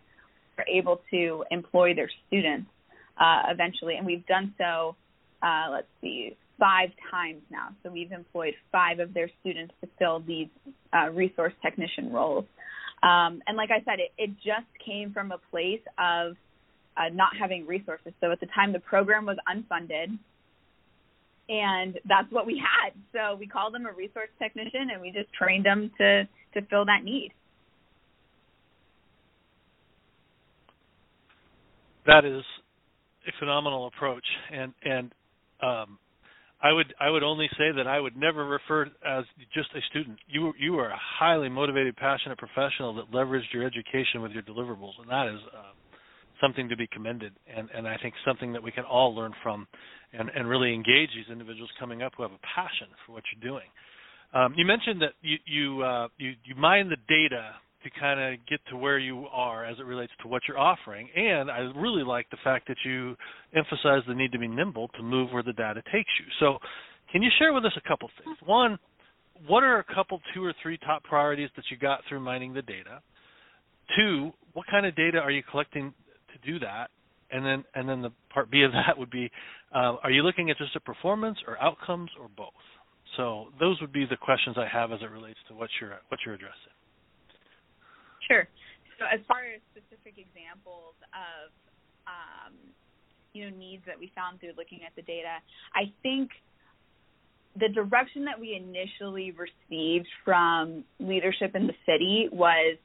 We're 0.57 0.65
able 0.67 1.01
to 1.11 1.43
employ 1.51 1.93
their 1.93 2.09
students 2.27 2.67
uh, 3.19 3.43
eventually. 3.49 3.95
And 3.95 4.05
we've 4.05 4.25
done 4.25 4.53
so 4.57 4.95
uh, 5.43 5.71
let's 5.71 5.87
see 6.01 6.35
five 6.59 6.89
times 7.11 7.41
now. 7.51 7.69
So 7.83 7.91
we've 7.91 8.11
employed 8.11 8.53
five 8.71 8.99
of 8.99 9.13
their 9.13 9.29
students 9.41 9.73
to 9.81 9.89
fill 9.99 10.21
these 10.25 10.47
uh, 10.93 11.09
resource 11.11 11.53
technician 11.61 12.11
roles 12.11 12.45
um, 13.05 13.41
and 13.45 13.55
like 13.55 13.69
I 13.69 13.83
said, 13.85 13.99
it, 13.99 14.11
it 14.17 14.31
just 14.37 14.65
came 14.83 15.13
from 15.13 15.31
a 15.31 15.37
place 15.51 15.81
of 15.99 16.35
uh, 16.97 17.09
not 17.13 17.29
having 17.39 17.67
resources. 17.67 18.13
So 18.19 18.31
at 18.31 18.39
the 18.39 18.47
time, 18.47 18.73
the 18.73 18.79
program 18.79 19.27
was 19.27 19.37
unfunded, 19.47 20.17
and 21.47 21.99
that's 22.09 22.31
what 22.31 22.47
we 22.47 22.57
had. 22.59 22.93
So 23.13 23.35
we 23.35 23.45
called 23.45 23.75
them 23.75 23.85
a 23.85 23.91
resource 23.93 24.29
technician, 24.39 24.89
and 24.91 25.01
we 25.01 25.11
just 25.11 25.31
trained 25.33 25.65
them 25.65 25.91
to 25.99 26.23
to 26.55 26.61
fill 26.67 26.85
that 26.85 27.03
need. 27.03 27.31
That 32.07 32.25
is 32.25 32.43
a 33.27 33.31
phenomenal 33.37 33.85
approach, 33.85 34.25
and 34.51 34.73
and 34.83 35.13
um, 35.61 35.99
I 36.65 36.73
would 36.73 36.95
I 36.99 37.11
would 37.11 37.21
only 37.21 37.47
say 37.59 37.71
that 37.77 37.85
I 37.85 37.99
would 37.99 38.17
never 38.17 38.43
refer 38.43 38.87
as 39.05 39.23
just 39.53 39.69
a 39.75 39.81
student. 39.91 40.17
You 40.27 40.51
you 40.57 40.79
are 40.79 40.89
a 40.89 40.99
highly 41.19 41.47
motivated, 41.47 41.95
passionate 41.95 42.39
professional 42.39 42.95
that 42.95 43.11
leveraged 43.11 43.53
your 43.53 43.63
education 43.63 44.23
with 44.23 44.31
your 44.31 44.41
deliverables, 44.41 44.93
and 44.99 45.07
that 45.07 45.27
is 45.27 45.39
uh, 45.55 45.73
something 46.41 46.67
to 46.69 46.75
be 46.75 46.87
commended, 46.87 47.33
and 47.55 47.69
and 47.75 47.87
I 47.87 47.97
think 48.01 48.15
something 48.25 48.51
that 48.53 48.63
we 48.63 48.71
can 48.71 48.83
all 48.83 49.13
learn 49.13 49.33
from, 49.43 49.67
and 50.11 50.31
and 50.35 50.49
really 50.49 50.73
engage 50.73 51.09
these 51.15 51.31
individuals 51.31 51.69
coming 51.79 52.01
up 52.01 52.13
who 52.17 52.23
have 52.23 52.31
a 52.31 52.41
passion 52.55 52.87
for 53.05 53.13
what 53.13 53.23
you're 53.29 53.47
doing. 53.47 53.69
Um, 54.33 54.55
you 54.57 54.65
mentioned 54.65 55.03
that 55.03 55.13
you 55.21 55.37
you 55.45 55.83
uh, 55.83 56.07
you 56.17 56.33
you 56.45 56.55
mine 56.55 56.89
the 56.89 56.97
data 57.07 57.51
to 57.85 57.99
kind 57.99 58.19
of 58.19 58.45
get 58.47 58.59
to 58.69 58.75
where 58.75 58.97
you 58.97 59.27
are 59.31 59.63
as 59.63 59.77
it 59.79 59.85
relates 59.85 60.11
to 60.21 60.27
what 60.27 60.41
you're 60.47 60.59
offering. 60.59 61.07
And 61.15 61.49
I 61.49 61.59
really 61.75 62.03
like 62.03 62.29
the 62.31 62.37
fact 62.43 62.67
that 62.67 62.77
you 62.83 63.15
emphasize 63.55 64.01
the 64.07 64.13
need 64.13 64.31
to 64.33 64.39
be 64.39 64.47
nimble 64.47 64.89
to 64.97 65.03
move 65.03 65.31
where 65.31 65.43
the 65.43 65.53
data 65.53 65.81
takes 65.93 66.09
you. 66.19 66.25
So, 66.39 66.57
can 67.11 67.21
you 67.21 67.29
share 67.39 67.53
with 67.53 67.63
us 67.63 67.71
a 67.77 67.87
couple 67.87 68.09
things? 68.23 68.35
One, 68.43 68.77
what 69.47 69.63
are 69.63 69.79
a 69.79 69.95
couple, 69.95 70.19
two 70.33 70.43
or 70.43 70.53
three 70.61 70.77
top 70.77 71.03
priorities 71.03 71.49
that 71.55 71.65
you 71.69 71.77
got 71.77 72.01
through 72.09 72.19
mining 72.19 72.53
the 72.53 72.63
data? 72.63 73.01
Two, 73.95 74.31
what 74.53 74.65
kind 74.69 74.85
of 74.85 74.95
data 74.95 75.19
are 75.19 75.31
you 75.31 75.43
collecting 75.49 75.93
to 76.33 76.51
do 76.51 76.59
that? 76.59 76.89
And 77.31 77.45
then, 77.45 77.63
and 77.75 77.87
then 77.87 78.01
the 78.01 78.11
part 78.33 78.49
B 78.49 78.63
of 78.63 78.71
that 78.71 78.97
would 78.97 79.11
be, 79.11 79.29
uh, 79.73 79.95
are 80.03 80.11
you 80.11 80.23
looking 80.23 80.49
at 80.49 80.57
just 80.57 80.75
a 80.75 80.79
performance 80.79 81.37
or 81.47 81.61
outcomes 81.61 82.09
or 82.19 82.27
both? 82.35 82.49
So 83.17 83.47
those 83.59 83.79
would 83.81 83.93
be 83.93 84.05
the 84.09 84.17
questions 84.17 84.57
I 84.57 84.67
have 84.67 84.91
as 84.91 84.99
it 85.01 85.09
relates 85.09 85.39
to 85.47 85.53
what 85.53 85.69
you're 85.79 85.99
what 86.09 86.19
you're 86.25 86.35
addressing. 86.35 86.74
Sure. 88.27 88.47
So 88.99 89.05
as 89.11 89.19
far 89.27 89.43
as 89.43 89.61
specific 89.75 90.15
examples 90.17 90.95
of 91.11 91.51
um, 92.07 92.53
you 93.33 93.49
know 93.49 93.57
needs 93.57 93.83
that 93.85 93.99
we 93.99 94.11
found 94.15 94.39
through 94.39 94.53
looking 94.57 94.81
at 94.85 94.95
the 94.95 95.01
data, 95.01 95.41
I 95.75 95.91
think 96.01 96.31
the 97.59 97.69
direction 97.69 98.25
that 98.25 98.39
we 98.39 98.55
initially 98.55 99.31
received 99.31 100.07
from 100.23 100.83
leadership 100.99 101.55
in 101.55 101.67
the 101.67 101.75
city 101.85 102.27
was 102.31 102.77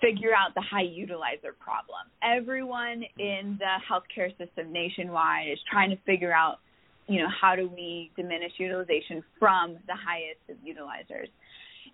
figure 0.00 0.34
out 0.34 0.54
the 0.54 0.62
high 0.62 0.84
utilizer 0.86 1.52
problem. 1.58 2.10
Everyone 2.22 3.02
in 3.18 3.58
the 3.58 3.78
healthcare 3.88 4.30
system 4.36 4.72
nationwide 4.72 5.48
is 5.52 5.58
trying 5.70 5.90
to 5.90 5.96
figure 6.04 6.32
out, 6.32 6.58
you 7.06 7.20
know, 7.20 7.28
how 7.40 7.54
do 7.54 7.68
we 7.68 8.10
diminish 8.16 8.52
utilization 8.58 9.22
from 9.38 9.74
the 9.86 9.94
highest 9.94 10.42
of 10.50 10.56
utilizers. 10.56 11.28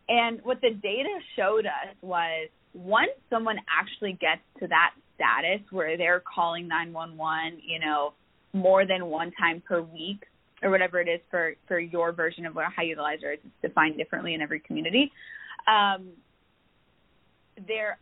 And 0.09 0.41
what 0.43 0.61
the 0.61 0.71
data 0.71 1.19
showed 1.37 1.67
us 1.67 1.95
was 2.03 2.49
once 2.75 3.13
someone 3.31 3.57
actually 3.69 4.13
gets 4.13 4.43
to 4.61 4.67
that 4.69 4.93
status 5.15 5.61
where 5.71 5.97
they're 5.97 6.23
calling 6.35 6.69
911, 6.69 7.61
you 7.65 7.79
know, 7.79 8.15
more 8.53 8.87
than 8.87 9.07
one 9.07 9.33
time 9.39 9.63
per 9.67 9.81
week, 9.81 10.25
or 10.63 10.71
whatever 10.71 11.01
it 11.01 11.09
is 11.09 11.21
for 11.31 11.55
for 11.67 11.79
your 11.79 12.13
version 12.13 12.47
of 12.47 12.55
what 12.55 12.65
a 12.67 12.71
high 12.71 12.85
utilizer 12.85 13.33
is. 13.33 13.41
It's 13.45 13.55
defined 13.63 13.97
differently 13.97 14.35
in 14.35 14.41
every 14.41 14.61
community. 14.61 15.11
Um, 15.67 16.09
there, 17.67 17.99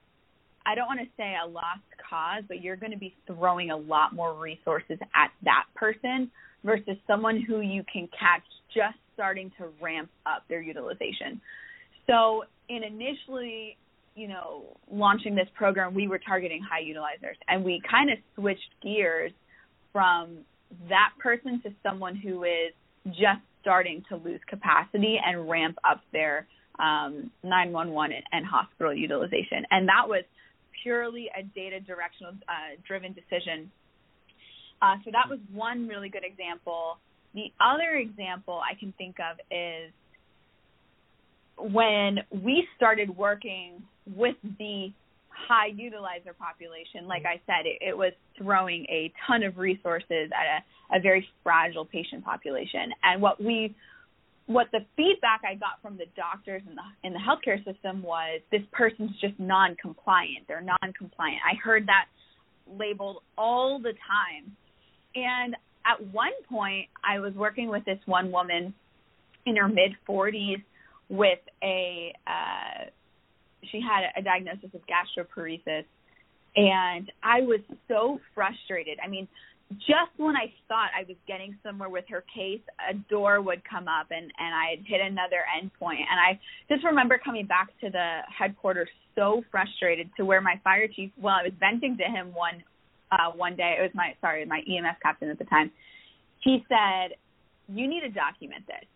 I 0.67 0.75
don't 0.75 0.87
want 0.87 1.01
to 1.01 1.07
say 1.17 1.35
a 1.43 1.47
lost 1.47 1.81
cause, 2.09 2.45
but 2.49 2.63
you're 2.63 2.77
going 2.77 2.93
to 2.93 2.99
be 2.99 3.15
throwing 3.27 3.71
a 3.71 3.77
lot 3.77 4.15
more 4.15 4.35
resources 4.35 4.99
at 5.15 5.31
that 5.45 5.65
person 5.75 6.31
versus 6.65 6.97
someone 7.07 7.43
who 7.47 7.61
you 7.61 7.83
can 7.91 8.09
catch 8.09 8.43
just 8.75 8.99
starting 9.15 9.51
to 9.59 9.69
ramp 9.81 10.11
up 10.27 10.45
their 10.49 10.61
utilization. 10.61 11.41
So, 12.11 12.45
in 12.69 12.83
initially, 12.83 13.77
you 14.17 14.27
know, 14.27 14.77
launching 14.91 15.35
this 15.37 15.49
program, 15.55 15.95
we 15.95 16.09
were 16.09 16.19
targeting 16.19 16.61
high 16.61 16.83
utilizers, 16.83 17.37
and 17.47 17.65
we 17.65 17.81
kind 17.89 18.11
of 18.11 18.19
switched 18.35 18.75
gears 18.83 19.33
from 19.93 20.39
that 20.89 21.11
person 21.19 21.61
to 21.63 21.71
someone 21.83 22.17
who 22.17 22.45
is 22.45 22.73
just 23.09 23.41
starting 23.61 24.03
to 24.09 24.17
lose 24.17 24.41
capacity 24.49 25.19
and 25.25 25.49
ramp 25.49 25.77
up 25.89 26.01
their 26.13 26.47
um, 26.79 27.31
911 27.45 28.17
and, 28.17 28.25
and, 28.33 28.47
hospital 28.47 28.95
utilization. 28.95 29.65
And 29.71 29.87
that 29.89 30.09
was 30.09 30.25
purely 30.83 31.29
a 31.39 31.43
data 31.43 31.79
directional 31.81 32.33
uh, 32.49 32.81
driven 32.87 33.13
decision. 33.13 33.71
Uh, 34.81 34.97
so 35.05 35.11
that 35.11 35.29
was 35.29 35.39
one 35.53 35.87
really 35.87 36.09
good 36.09 36.25
example. 36.25 36.99
The 37.35 37.53
other 37.61 37.97
example 37.97 38.61
I 38.65 38.79
can 38.79 38.95
think 38.97 39.17
of 39.21 39.39
is 39.51 39.93
when 41.61 42.19
we 42.31 42.67
started 42.77 43.17
working 43.17 43.83
with 44.15 44.37
the 44.59 44.93
high 45.29 45.69
utilizer 45.69 46.37
population, 46.39 47.07
like 47.07 47.25
I 47.25 47.41
said, 47.47 47.67
it, 47.67 47.79
it 47.81 47.97
was 47.97 48.13
throwing 48.37 48.85
a 48.89 49.13
ton 49.27 49.43
of 49.43 49.59
resources 49.59 50.31
at 50.33 50.63
a, 50.93 50.99
a 50.99 51.01
very 51.01 51.27
fragile 51.43 51.85
patient 51.85 52.25
population. 52.25 52.93
And 53.03 53.23
what 53.23 53.43
we 53.43 53.75
what 54.47 54.67
the 54.73 54.81
feedback 54.97 55.43
I 55.49 55.55
got 55.55 55.81
from 55.81 55.97
the 55.97 56.07
doctors 56.17 56.63
in 56.69 56.75
the 56.75 57.07
in 57.07 57.13
the 57.13 57.21
healthcare 57.21 57.65
system 57.65 58.03
was 58.03 58.41
this 58.51 58.63
person's 58.73 59.13
just 59.21 59.39
non-compliant. 59.39 60.49
They're 60.49 60.61
non-compliant. 60.61 61.39
I 61.49 61.55
heard 61.63 61.87
that 61.87 62.07
labeled 62.79 63.19
all 63.39 63.79
the 63.79 63.93
time. 63.93 64.57
And 65.15 65.55
at 65.87 66.13
one 66.13 66.33
point, 66.49 66.89
I 67.09 67.21
was 67.21 67.33
working 67.35 67.69
with 67.69 67.85
this 67.85 67.99
one 68.07 68.33
woman 68.33 68.75
in 69.47 69.57
her 69.57 69.69
mid 69.69 69.93
40s 70.09 70.63
with 71.11 71.41
a 71.63 72.15
uh, 72.27 72.87
she 73.71 73.81
had 73.81 74.09
a 74.17 74.23
diagnosis 74.23 74.71
of 74.73 74.81
gastroparesis, 74.87 75.85
and 76.57 77.13
I 77.23 77.41
was 77.43 77.61
so 77.89 78.21
frustrated. 78.35 78.99
I 79.05 79.09
mean, 79.09 79.29
just 79.73 80.15
when 80.17 80.37
I 80.37 80.53
thought 80.67 80.91
I 80.97 81.05
was 81.07 81.17
getting 81.29 81.57
somewhere 81.63 81.89
with 81.89 82.05
her 82.09 82.25
case, 82.35 82.63
a 82.89 82.95
door 83.11 83.43
would 83.43 83.63
come 83.69 83.87
up 83.87 84.07
and 84.11 84.25
and 84.39 84.55
I 84.55 84.77
had 84.77 84.87
hit 84.87 85.01
another 85.01 85.43
endpoint. 85.51 86.03
And 86.11 86.19
I 86.19 86.41
just 86.69 86.85
remember 86.85 87.21
coming 87.23 87.47
back 87.47 87.69
to 87.81 87.91
the 87.91 88.21
headquarters 88.37 88.89
so 89.15 89.43
frustrated 89.51 90.11
to 90.17 90.25
where 90.25 90.41
my 90.41 90.61
fire 90.65 90.89
chief, 90.89 91.11
well, 91.21 91.37
I 91.39 91.45
was 91.45 91.53
venting 91.61 91.97
to 91.99 92.05
him 92.05 92.33
one 92.35 92.63
uh 93.13 93.31
one 93.35 93.57
day. 93.57 93.77
It 93.79 93.83
was 93.83 93.93
my 93.95 94.15
sorry, 94.21 94.45
my 94.45 94.59
EMS 94.59 94.97
captain 95.03 95.29
at 95.29 95.39
the 95.39 95.45
time. 95.45 95.71
He 96.41 96.65
said, 96.69 97.17
"You 97.69 97.87
need 97.87 98.01
to 98.01 98.11
document 98.11 98.65
this." 98.67 98.89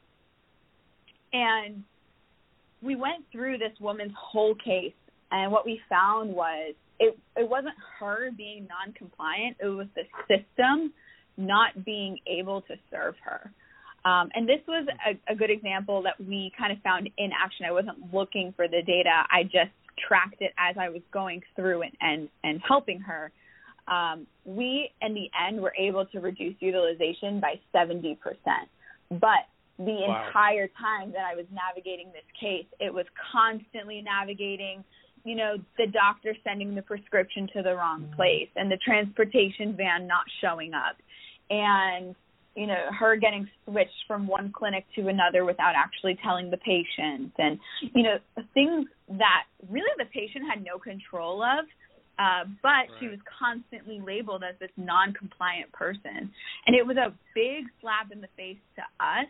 And 1.33 1.85
we 2.85 2.97
went 2.97 3.25
through 3.33 3.59
this 3.59 3.73
woman's 3.81 4.13
whole 4.17 4.55
case, 4.55 4.93
and 5.31 5.51
what 5.51 5.65
we 5.65 5.81
found 5.89 6.35
was 6.35 6.75
it 7.01 7.19
it 7.37 7.49
wasn't 7.49 7.75
her 7.99 8.31
being 8.37 8.69
non-compliant; 8.69 9.57
it 9.61 9.67
was 9.67 9.87
the 9.95 10.03
system 10.29 10.93
not 11.37 11.85
being 11.85 12.19
able 12.27 12.61
to 12.63 12.75
serve 12.91 13.15
her. 13.25 13.51
Um, 14.09 14.29
and 14.35 14.47
this 14.47 14.61
was 14.69 14.87
a, 15.07 15.33
a 15.33 15.35
good 15.35 15.51
example 15.51 16.03
that 16.03 16.15
we 16.21 16.53
kind 16.59 16.73
of 16.73 16.79
found 16.83 17.09
in 17.17 17.31
action. 17.33 17.65
I 17.67 17.73
wasn't 17.73 18.13
looking 18.13 18.53
for 18.55 18.69
the 18.69 18.83
data; 18.87 19.25
I 19.31 19.45
just 19.45 19.73
tracked 20.07 20.41
it 20.43 20.53
as 20.59 20.77
I 20.79 20.91
was 20.91 21.03
going 21.11 21.43
through 21.57 21.83
and 21.83 21.93
and, 22.01 22.29
and 22.45 22.61
helping 22.67 23.01
her. 23.01 23.33
Um, 23.89 24.27
we, 24.45 24.91
in 25.03 25.15
the 25.15 25.31
end, 25.47 25.61
were 25.61 25.75
able 25.79 26.07
to 26.07 26.21
reduce 26.21 26.55
utilization 26.61 27.39
by 27.39 27.61
70%. 27.75 28.17
But 29.11 29.45
the 29.79 30.07
wow. 30.07 30.27
entire 30.27 30.69
time 30.81 31.13
that 31.13 31.25
I 31.25 31.35
was 31.35 31.47
navigating 31.53 32.09
this 32.13 32.27
case. 32.39 32.67
It 32.81 32.93
was 32.93 33.07
constantly 33.33 34.03
navigating, 34.03 34.85
you 35.25 35.35
know, 35.35 35.57
the 35.79 35.87
doctor 35.87 36.37
sending 36.45 36.75
the 36.75 36.83
prescription 36.83 37.49
to 37.57 37.63
the 37.63 37.75
wrong 37.75 38.03
mm-hmm. 38.03 38.15
place 38.15 38.49
and 38.57 38.71
the 38.71 38.79
transportation 38.79 39.77
van 39.77 40.07
not 40.07 40.25
showing 40.41 40.75
up 40.75 40.97
and 41.51 42.15
you 42.57 42.67
know 42.67 42.87
her 42.99 43.17
getting 43.17 43.49
switched 43.65 44.05
from 44.07 44.27
one 44.27 44.53
clinic 44.57 44.87
to 44.95 45.09
another 45.09 45.45
without 45.45 45.75
actually 45.77 46.17
telling 46.23 46.51
the 46.51 46.57
patient 46.59 47.33
and 47.37 47.59
you 47.93 48.03
know 48.03 48.17
things 48.55 48.87
that 49.09 49.43
really 49.69 49.91
the 49.99 50.07
patient 50.07 50.45
had 50.49 50.65
no 50.65 50.79
control 50.79 51.43
of 51.43 51.67
uh, 52.19 52.45
but 52.63 52.69
right. 52.69 52.89
she 53.01 53.09
was 53.09 53.19
constantly 53.27 54.01
labeled 54.01 54.45
as 54.49 54.55
this 54.61 54.71
non-compliant 54.77 55.73
person, 55.73 56.31
and 56.67 56.77
it 56.77 56.87
was 56.87 56.97
a 56.97 57.13
big 57.35 57.67
slap 57.81 58.13
in 58.13 58.21
the 58.21 58.29
face 58.37 58.59
to 58.77 58.83
us 59.05 59.27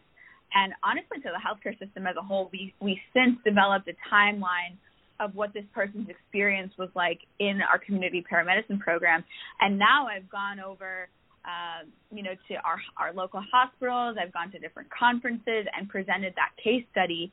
and 0.54 0.72
honestly 0.82 1.18
to 1.22 1.30
the 1.30 1.40
healthcare 1.40 1.78
system 1.78 2.06
as 2.06 2.16
a 2.16 2.22
whole. 2.22 2.48
We 2.52 2.74
we 2.80 3.00
since 3.12 3.36
developed 3.44 3.88
a 3.88 4.14
timeline 4.14 4.76
of 5.20 5.34
what 5.34 5.54
this 5.54 5.64
person's 5.72 6.08
experience 6.08 6.72
was 6.78 6.88
like 6.94 7.20
in 7.38 7.60
our 7.62 7.78
community 7.78 8.24
paramedicine 8.30 8.80
program, 8.80 9.24
and 9.60 9.78
now 9.78 10.06
I've 10.06 10.28
gone 10.30 10.60
over. 10.60 11.08
Uh, 11.44 11.84
you 12.10 12.22
know, 12.22 12.32
to 12.48 12.54
our 12.64 12.80
our 12.96 13.12
local 13.12 13.44
hospitals. 13.52 14.16
I've 14.18 14.32
gone 14.32 14.50
to 14.52 14.58
different 14.58 14.88
conferences 14.88 15.66
and 15.76 15.86
presented 15.90 16.32
that 16.36 16.52
case 16.56 16.84
study 16.90 17.30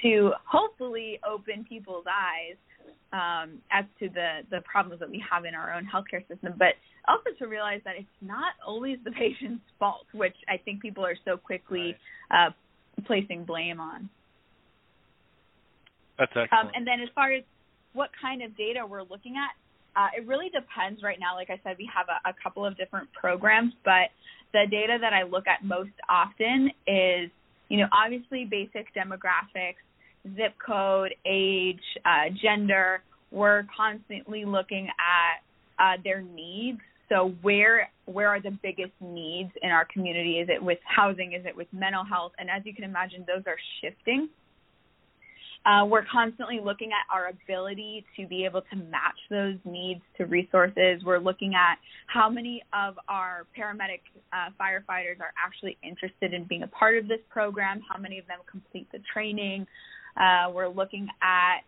to 0.00 0.32
hopefully 0.50 1.20
open 1.28 1.66
people's 1.68 2.06
eyes 2.08 2.56
um, 3.12 3.58
as 3.70 3.84
to 4.00 4.08
the 4.08 4.40
the 4.50 4.60
problems 4.62 5.00
that 5.00 5.10
we 5.10 5.22
have 5.30 5.44
in 5.44 5.54
our 5.54 5.72
own 5.74 5.86
healthcare 5.86 6.26
system, 6.28 6.54
but 6.58 6.74
also 7.08 7.30
to 7.38 7.46
realize 7.46 7.80
that 7.84 7.94
it's 7.96 8.06
not 8.20 8.54
always 8.66 8.98
the 9.04 9.10
patient's 9.18 9.64
fault, 9.78 10.06
which 10.12 10.36
I 10.48 10.56
think 10.56 10.80
people 10.80 11.04
are 11.04 11.16
so 11.24 11.36
quickly 11.36 11.96
right. 12.30 12.48
uh, 12.48 12.50
placing 13.06 13.44
blame 13.44 13.80
on. 13.80 14.08
That's 16.18 16.32
excellent. 16.36 16.52
Um, 16.52 16.70
and 16.74 16.86
then 16.86 17.00
as 17.00 17.08
far 17.14 17.32
as 17.32 17.42
what 17.94 18.10
kind 18.20 18.42
of 18.42 18.56
data 18.56 18.86
we're 18.86 19.02
looking 19.02 19.34
at, 19.36 19.52
uh, 20.00 20.08
it 20.16 20.26
really 20.26 20.48
depends 20.48 21.02
right 21.02 21.18
now. 21.20 21.34
Like 21.34 21.50
I 21.50 21.60
said, 21.64 21.76
we 21.78 21.88
have 21.94 22.06
a, 22.08 22.30
a 22.30 22.34
couple 22.42 22.64
of 22.64 22.76
different 22.76 23.12
programs, 23.12 23.72
but 23.84 24.08
the 24.52 24.64
data 24.70 24.96
that 25.00 25.12
I 25.12 25.24
look 25.24 25.46
at 25.46 25.64
most 25.64 25.92
often 26.08 26.70
is, 26.86 27.30
you 27.68 27.78
know, 27.78 27.88
obviously 27.92 28.44
basic 28.44 28.94
demographics, 28.94 29.82
zip 30.36 30.54
code, 30.64 31.14
age, 31.26 31.80
uh, 32.04 32.30
gender. 32.42 33.02
We're 33.30 33.64
constantly 33.76 34.44
looking 34.44 34.88
at 34.88 35.42
uh, 35.82 36.00
their 36.02 36.22
needs. 36.22 36.80
So 37.08 37.34
where 37.42 37.90
where 38.06 38.28
are 38.28 38.40
the 38.40 38.56
biggest 38.62 38.92
needs 39.00 39.50
in 39.62 39.70
our 39.70 39.86
community? 39.92 40.38
Is 40.38 40.48
it 40.48 40.62
with 40.62 40.78
housing? 40.84 41.34
Is 41.34 41.44
it 41.44 41.56
with 41.56 41.68
mental 41.72 42.04
health? 42.04 42.32
And 42.38 42.48
as 42.48 42.62
you 42.64 42.74
can 42.74 42.84
imagine, 42.84 43.24
those 43.26 43.44
are 43.46 43.56
shifting. 43.80 44.28
Uh, 45.64 45.84
we're 45.84 46.04
constantly 46.10 46.58
looking 46.62 46.90
at 46.90 47.14
our 47.14 47.28
ability 47.28 48.04
to 48.16 48.26
be 48.26 48.44
able 48.44 48.62
to 48.62 48.76
match 48.76 49.18
those 49.30 49.54
needs 49.64 50.00
to 50.16 50.24
resources. 50.24 51.02
We're 51.04 51.20
looking 51.20 51.54
at 51.54 51.76
how 52.08 52.28
many 52.28 52.64
of 52.72 52.98
our 53.08 53.46
paramedic 53.56 54.00
uh, 54.32 54.50
firefighters 54.60 55.20
are 55.20 55.32
actually 55.38 55.78
interested 55.84 56.34
in 56.34 56.44
being 56.48 56.64
a 56.64 56.66
part 56.66 56.98
of 56.98 57.06
this 57.06 57.20
program, 57.30 57.80
how 57.88 58.00
many 58.00 58.18
of 58.18 58.26
them 58.26 58.38
complete 58.50 58.90
the 58.90 58.98
training. 59.12 59.66
Uh, 60.16 60.50
we're 60.52 60.68
looking 60.68 61.08
at 61.22 61.60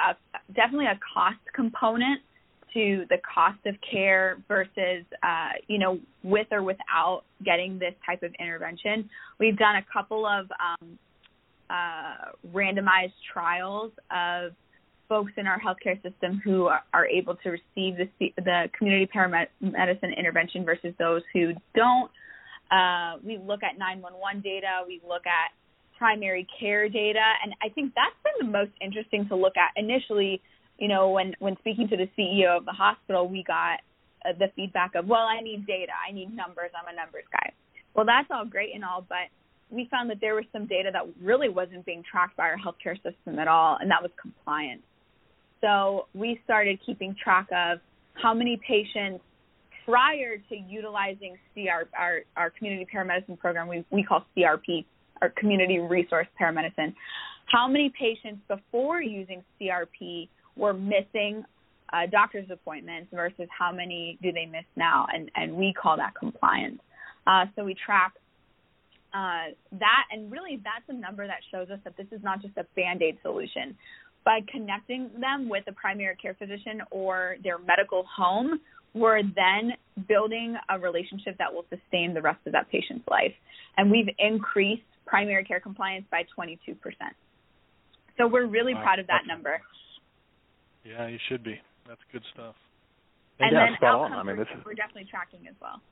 a, 0.00 0.14
definitely 0.54 0.86
a 0.86 0.98
cost 1.14 1.38
component 1.54 2.20
to 2.74 3.04
the 3.10 3.18
cost 3.18 3.58
of 3.66 3.74
care 3.88 4.38
versus, 4.48 5.04
uh, 5.22 5.50
you 5.68 5.78
know, 5.78 5.98
with 6.22 6.46
or 6.50 6.62
without 6.62 7.22
getting 7.44 7.78
this 7.78 7.94
type 8.04 8.22
of 8.22 8.32
intervention. 8.40 9.08
We've 9.38 9.56
done 9.56 9.76
a 9.76 9.84
couple 9.92 10.26
of 10.26 10.46
um, 10.52 10.98
uh, 11.68 12.32
randomized 12.52 13.12
trials 13.32 13.92
of 14.10 14.52
folks 15.08 15.32
in 15.36 15.46
our 15.46 15.60
healthcare 15.60 16.00
system 16.02 16.40
who 16.42 16.66
are, 16.66 16.82
are 16.94 17.06
able 17.06 17.34
to 17.36 17.50
receive 17.50 17.96
the, 17.98 18.32
the 18.38 18.70
community 18.76 19.06
paramedicine 19.14 20.16
intervention 20.16 20.64
versus 20.64 20.94
those 20.98 21.22
who 21.34 21.52
don't. 21.74 22.10
Uh, 22.70 23.18
we 23.22 23.36
look 23.36 23.62
at 23.62 23.78
911 23.78 24.40
data, 24.40 24.82
we 24.86 25.02
look 25.06 25.26
at 25.26 25.50
primary 26.02 26.46
care 26.58 26.88
data, 26.88 27.26
and 27.44 27.54
I 27.62 27.68
think 27.68 27.92
that's 27.94 28.18
been 28.24 28.46
the 28.46 28.52
most 28.58 28.72
interesting 28.80 29.28
to 29.28 29.36
look 29.36 29.54
at 29.56 29.70
initially 29.76 30.42
you 30.82 30.88
know, 30.88 31.10
when 31.10 31.32
when 31.38 31.56
speaking 31.58 31.86
to 31.88 31.96
the 31.96 32.08
CEO 32.18 32.56
of 32.56 32.64
the 32.64 32.72
hospital, 32.72 33.28
we 33.28 33.44
got 33.44 33.78
uh, 34.26 34.32
the 34.36 34.48
feedback 34.56 34.96
of, 34.96 35.06
well, 35.06 35.26
I 35.30 35.40
need 35.40 35.64
data, 35.64 35.92
I 36.08 36.12
need 36.12 36.34
numbers, 36.34 36.70
I'm 36.74 36.92
a 36.92 36.96
numbers 36.96 37.22
guy. 37.30 37.52
Well, 37.94 38.04
that's 38.04 38.26
all 38.32 38.44
great 38.44 38.74
and 38.74 38.84
all, 38.84 39.04
but 39.08 39.30
we 39.70 39.86
found 39.92 40.10
that 40.10 40.18
there 40.20 40.34
was 40.34 40.44
some 40.52 40.66
data 40.66 40.90
that 40.92 41.02
really 41.22 41.48
wasn't 41.48 41.86
being 41.86 42.02
tracked 42.10 42.36
by 42.36 42.44
our 42.44 42.56
healthcare 42.56 42.96
system 42.96 43.38
at 43.38 43.46
all, 43.46 43.78
and 43.80 43.90
that 43.92 44.02
was 44.02 44.10
compliance. 44.20 44.82
So 45.60 46.06
we 46.14 46.40
started 46.42 46.80
keeping 46.84 47.14
track 47.22 47.46
of 47.52 47.78
how 48.14 48.34
many 48.34 48.60
patients 48.66 49.22
prior 49.84 50.38
to 50.48 50.56
utilizing 50.56 51.36
CR, 51.54 51.86
our, 51.96 52.20
our 52.36 52.50
community 52.50 52.86
paramedicine 52.92 53.38
program, 53.38 53.68
we, 53.68 53.84
we 53.90 54.02
call 54.02 54.24
CRP, 54.36 54.84
our 55.22 55.30
community 55.30 55.78
resource 55.78 56.26
paramedicine, 56.38 56.94
how 57.46 57.68
many 57.68 57.92
patients 57.98 58.42
before 58.48 59.00
using 59.00 59.42
CRP 59.60 60.28
were 60.56 60.74
missing 60.74 61.44
uh, 61.92 62.06
doctor's 62.10 62.50
appointments 62.50 63.08
versus 63.12 63.46
how 63.56 63.72
many 63.72 64.18
do 64.22 64.32
they 64.32 64.46
miss 64.46 64.64
now? 64.76 65.06
And, 65.12 65.30
and 65.36 65.54
we 65.54 65.72
call 65.80 65.96
that 65.96 66.14
compliance. 66.18 66.80
Uh, 67.26 67.44
so 67.54 67.64
we 67.64 67.74
track 67.86 68.12
uh, 69.14 69.52
that, 69.72 70.04
and 70.10 70.32
really 70.32 70.60
that's 70.64 70.84
a 70.88 70.92
number 70.92 71.26
that 71.26 71.40
shows 71.50 71.68
us 71.70 71.78
that 71.84 71.96
this 71.96 72.06
is 72.10 72.22
not 72.22 72.40
just 72.42 72.56
a 72.56 72.64
band 72.74 73.02
aid 73.02 73.18
solution. 73.22 73.76
By 74.24 74.40
connecting 74.50 75.10
them 75.20 75.48
with 75.48 75.64
a 75.68 75.72
primary 75.72 76.16
care 76.16 76.34
physician 76.34 76.80
or 76.90 77.36
their 77.42 77.58
medical 77.58 78.04
home, 78.04 78.60
we're 78.94 79.22
then 79.22 79.72
building 80.08 80.56
a 80.70 80.78
relationship 80.78 81.36
that 81.38 81.52
will 81.52 81.64
sustain 81.68 82.14
the 82.14 82.22
rest 82.22 82.38
of 82.46 82.52
that 82.52 82.70
patient's 82.70 83.06
life. 83.08 83.32
And 83.76 83.90
we've 83.90 84.08
increased 84.18 84.82
primary 85.12 85.44
care 85.44 85.60
compliance 85.60 86.06
by 86.10 86.24
22%. 86.38 86.56
So 88.16 88.26
we're 88.26 88.46
really 88.46 88.72
wow. 88.72 88.82
proud 88.82 88.98
of 88.98 89.06
that 89.08 89.26
number. 89.28 89.60
Yeah, 90.86 91.06
you 91.06 91.18
should 91.28 91.44
be. 91.44 91.60
That's 91.86 92.00
good 92.12 92.22
stuff. 92.32 92.54
And, 93.38 93.48
and 93.48 93.56
yeah, 93.56 93.76
then 93.78 93.88
outcomes, 93.90 94.14
I 94.16 94.22
mean, 94.22 94.38
this 94.38 94.48
is... 94.56 94.64
we're 94.64 94.72
definitely 94.72 95.08
tracking 95.10 95.46
as 95.46 95.54
well. 95.60 95.82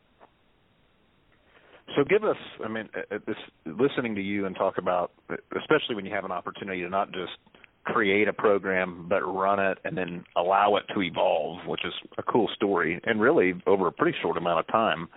So 1.96 2.04
give 2.08 2.24
us, 2.24 2.36
I 2.64 2.68
mean, 2.68 2.88
uh, 2.96 3.16
uh, 3.16 3.18
this 3.26 3.36
listening 3.66 4.14
to 4.14 4.22
you 4.22 4.46
and 4.46 4.56
talk 4.56 4.78
about, 4.78 5.12
especially 5.28 5.96
when 5.96 6.06
you 6.06 6.14
have 6.14 6.24
an 6.24 6.32
opportunity 6.32 6.80
to 6.80 6.88
not 6.88 7.12
just 7.12 7.36
create 7.84 8.28
a 8.28 8.32
program 8.32 9.06
but 9.08 9.20
run 9.22 9.58
it 9.58 9.78
and 9.84 9.98
then 9.98 10.24
allow 10.36 10.76
it 10.76 10.84
to 10.94 11.02
evolve, 11.02 11.66
which 11.66 11.84
is 11.84 11.92
a 12.16 12.22
cool 12.22 12.48
story, 12.54 12.98
and 13.04 13.20
really 13.20 13.52
over 13.66 13.86
a 13.88 13.92
pretty 13.92 14.16
short 14.22 14.38
amount 14.38 14.60
of 14.60 14.66
time. 14.68 15.08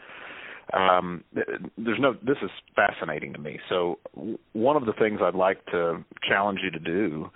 Um, 0.72 1.24
there's 1.34 2.00
no. 2.00 2.14
This 2.14 2.38
is 2.42 2.50
fascinating 2.76 3.34
to 3.34 3.40
me. 3.40 3.60
So 3.70 4.00
one 4.54 4.78
of 4.78 4.86
the 4.86 4.94
things 4.94 5.20
I'd 5.22 5.36
like 5.36 5.66
to 5.68 6.04
challenge 6.28 6.60
you 6.64 6.72
to 6.72 6.80
do 6.80 7.30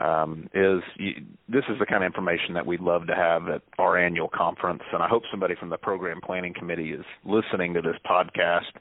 um, 0.00 0.48
is 0.54 0.80
you, 0.96 1.12
this 1.48 1.64
is 1.68 1.78
the 1.78 1.86
kind 1.86 2.02
of 2.02 2.06
information 2.06 2.54
that 2.54 2.66
we'd 2.66 2.80
love 2.80 3.06
to 3.08 3.14
have 3.14 3.48
at 3.48 3.62
our 3.78 3.98
annual 3.98 4.28
conference, 4.32 4.82
and 4.92 5.02
I 5.02 5.08
hope 5.08 5.22
somebody 5.30 5.54
from 5.58 5.68
the 5.68 5.76
program 5.76 6.20
planning 6.24 6.54
committee 6.54 6.92
is 6.92 7.04
listening 7.24 7.74
to 7.74 7.82
this 7.82 7.96
podcast. 8.08 8.72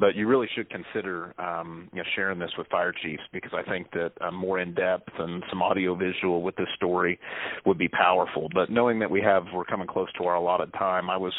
But 0.00 0.14
you 0.14 0.28
really 0.28 0.46
should 0.54 0.70
consider 0.70 1.34
um, 1.40 1.88
you 1.92 1.98
know, 1.98 2.04
sharing 2.14 2.38
this 2.38 2.52
with 2.56 2.68
fire 2.68 2.92
chiefs 2.92 3.24
because 3.32 3.50
I 3.52 3.68
think 3.68 3.90
that 3.92 4.12
uh, 4.20 4.30
more 4.30 4.60
in 4.60 4.72
depth 4.72 5.10
and 5.18 5.42
some 5.50 5.60
audio 5.60 5.96
visual 5.96 6.42
with 6.42 6.54
this 6.54 6.68
story 6.76 7.18
would 7.66 7.78
be 7.78 7.88
powerful. 7.88 8.48
But 8.54 8.70
knowing 8.70 9.00
that 9.00 9.10
we 9.10 9.20
have 9.22 9.46
we're 9.52 9.64
coming 9.64 9.88
close 9.88 10.06
to 10.18 10.24
our 10.26 10.36
allotted 10.36 10.72
time, 10.74 11.10
I 11.10 11.16
was 11.16 11.32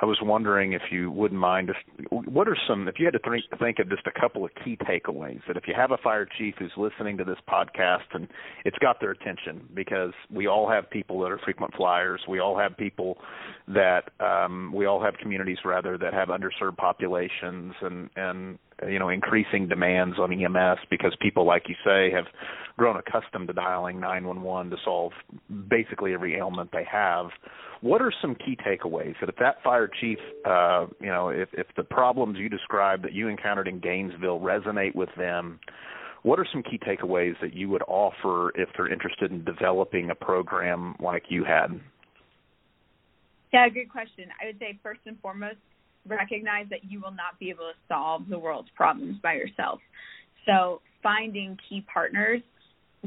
I 0.00 0.06
was 0.06 0.18
wondering 0.22 0.72
if 0.72 0.82
you 0.90 1.10
wouldn't 1.10 1.40
mind 1.40 1.70
if 1.70 1.76
what 2.10 2.48
are 2.48 2.56
some 2.68 2.88
if 2.88 2.98
you 2.98 3.06
had 3.06 3.14
to 3.14 3.30
think 3.30 3.44
think 3.58 3.78
of 3.78 3.88
just 3.88 4.06
a 4.06 4.20
couple 4.20 4.44
of 4.44 4.50
key 4.64 4.76
takeaways 4.76 5.40
that 5.46 5.56
if 5.56 5.64
you 5.66 5.74
have 5.76 5.90
a 5.90 5.96
fire 5.98 6.26
chief 6.38 6.54
who's 6.58 6.72
listening 6.76 7.16
to 7.18 7.24
this 7.24 7.38
podcast 7.48 8.04
and 8.12 8.28
it's 8.64 8.78
got 8.78 9.00
their 9.00 9.10
attention 9.10 9.68
because 9.74 10.12
we 10.30 10.46
all 10.46 10.68
have 10.68 10.88
people 10.90 11.20
that 11.20 11.30
are 11.30 11.38
frequent 11.38 11.74
flyers, 11.74 12.20
we 12.28 12.38
all 12.40 12.58
have 12.58 12.76
people 12.76 13.18
that 13.68 14.10
um 14.20 14.72
we 14.74 14.86
all 14.86 15.02
have 15.02 15.14
communities 15.18 15.58
rather 15.64 15.96
that 15.98 16.12
have 16.12 16.28
underserved 16.28 16.76
populations 16.76 17.74
and 17.82 18.10
and 18.16 18.58
you 18.88 18.98
know 18.98 19.08
increasing 19.08 19.68
demands 19.68 20.18
on 20.18 20.32
EMS 20.32 20.78
because 20.90 21.14
people 21.20 21.46
like 21.46 21.64
you 21.68 21.74
say 21.84 22.10
have 22.10 22.26
grown 22.76 22.96
accustomed 22.96 23.48
to 23.48 23.54
dialing 23.54 24.00
911 24.00 24.70
to 24.70 24.76
solve 24.84 25.12
basically 25.68 26.12
every 26.12 26.36
ailment 26.36 26.70
they 26.72 26.84
have 26.90 27.26
what 27.84 28.00
are 28.00 28.12
some 28.22 28.34
key 28.34 28.56
takeaways 28.66 29.14
that 29.20 29.28
if 29.28 29.36
that 29.36 29.62
fire 29.62 29.90
chief, 30.00 30.18
uh, 30.46 30.86
you 31.00 31.08
know, 31.08 31.28
if, 31.28 31.50
if 31.52 31.66
the 31.76 31.82
problems 31.82 32.38
you 32.38 32.48
described 32.48 33.04
that 33.04 33.12
you 33.12 33.28
encountered 33.28 33.68
in 33.68 33.78
Gainesville 33.78 34.40
resonate 34.40 34.94
with 34.94 35.10
them, 35.18 35.60
what 36.22 36.38
are 36.38 36.46
some 36.50 36.62
key 36.62 36.78
takeaways 36.78 37.34
that 37.42 37.52
you 37.52 37.68
would 37.68 37.82
offer 37.86 38.52
if 38.58 38.70
they're 38.74 38.90
interested 38.90 39.30
in 39.30 39.44
developing 39.44 40.08
a 40.08 40.14
program 40.14 40.96
like 40.98 41.24
you 41.28 41.44
had? 41.44 41.78
Yeah, 43.52 43.68
good 43.68 43.90
question. 43.90 44.28
I 44.42 44.46
would 44.46 44.58
say 44.58 44.78
first 44.82 45.00
and 45.04 45.20
foremost, 45.20 45.58
recognize 46.06 46.66
that 46.70 46.84
you 46.84 47.00
will 47.00 47.12
not 47.12 47.38
be 47.38 47.50
able 47.50 47.64
to 47.64 47.78
solve 47.88 48.22
the 48.28 48.38
world's 48.38 48.68
problems 48.74 49.18
by 49.22 49.34
yourself. 49.34 49.80
So 50.46 50.80
finding 51.02 51.56
key 51.68 51.84
partners 51.92 52.42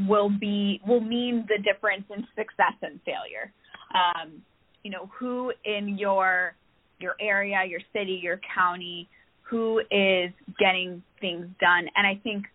will 0.07 0.29
be 0.29 0.79
will 0.87 1.01
mean 1.01 1.45
the 1.47 1.57
difference 1.63 2.03
in 2.15 2.25
success 2.35 2.73
and 2.81 2.99
failure. 3.05 3.51
Um, 3.93 4.41
you 4.83 4.91
know 4.91 5.09
who 5.17 5.51
in 5.65 5.97
your 5.97 6.55
your 6.99 7.15
area, 7.19 7.63
your 7.67 7.81
city, 7.93 8.19
your 8.21 8.39
county, 8.55 9.07
who 9.41 9.79
is 9.91 10.31
getting 10.59 11.01
things 11.21 11.47
done. 11.59 11.87
And 11.95 12.07
I 12.07 12.19
think 12.23 12.45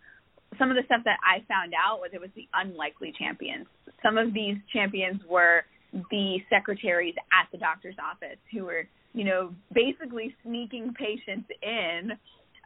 some 0.59 0.69
of 0.69 0.75
the 0.75 0.83
stuff 0.85 1.01
that 1.05 1.17
I 1.23 1.43
found 1.47 1.73
out 1.73 1.99
was 1.99 2.11
it 2.13 2.21
was 2.21 2.29
the 2.35 2.47
unlikely 2.53 3.13
champions. 3.17 3.65
Some 4.03 4.17
of 4.17 4.33
these 4.33 4.57
champions 4.71 5.21
were 5.29 5.63
the 6.11 6.37
secretaries 6.49 7.15
at 7.31 7.51
the 7.51 7.57
doctor's 7.57 7.95
office 8.03 8.37
who 8.51 8.65
were, 8.65 8.87
you 9.13 9.23
know, 9.23 9.53
basically 9.73 10.35
sneaking 10.43 10.93
patients 10.97 11.49
in 11.61 12.11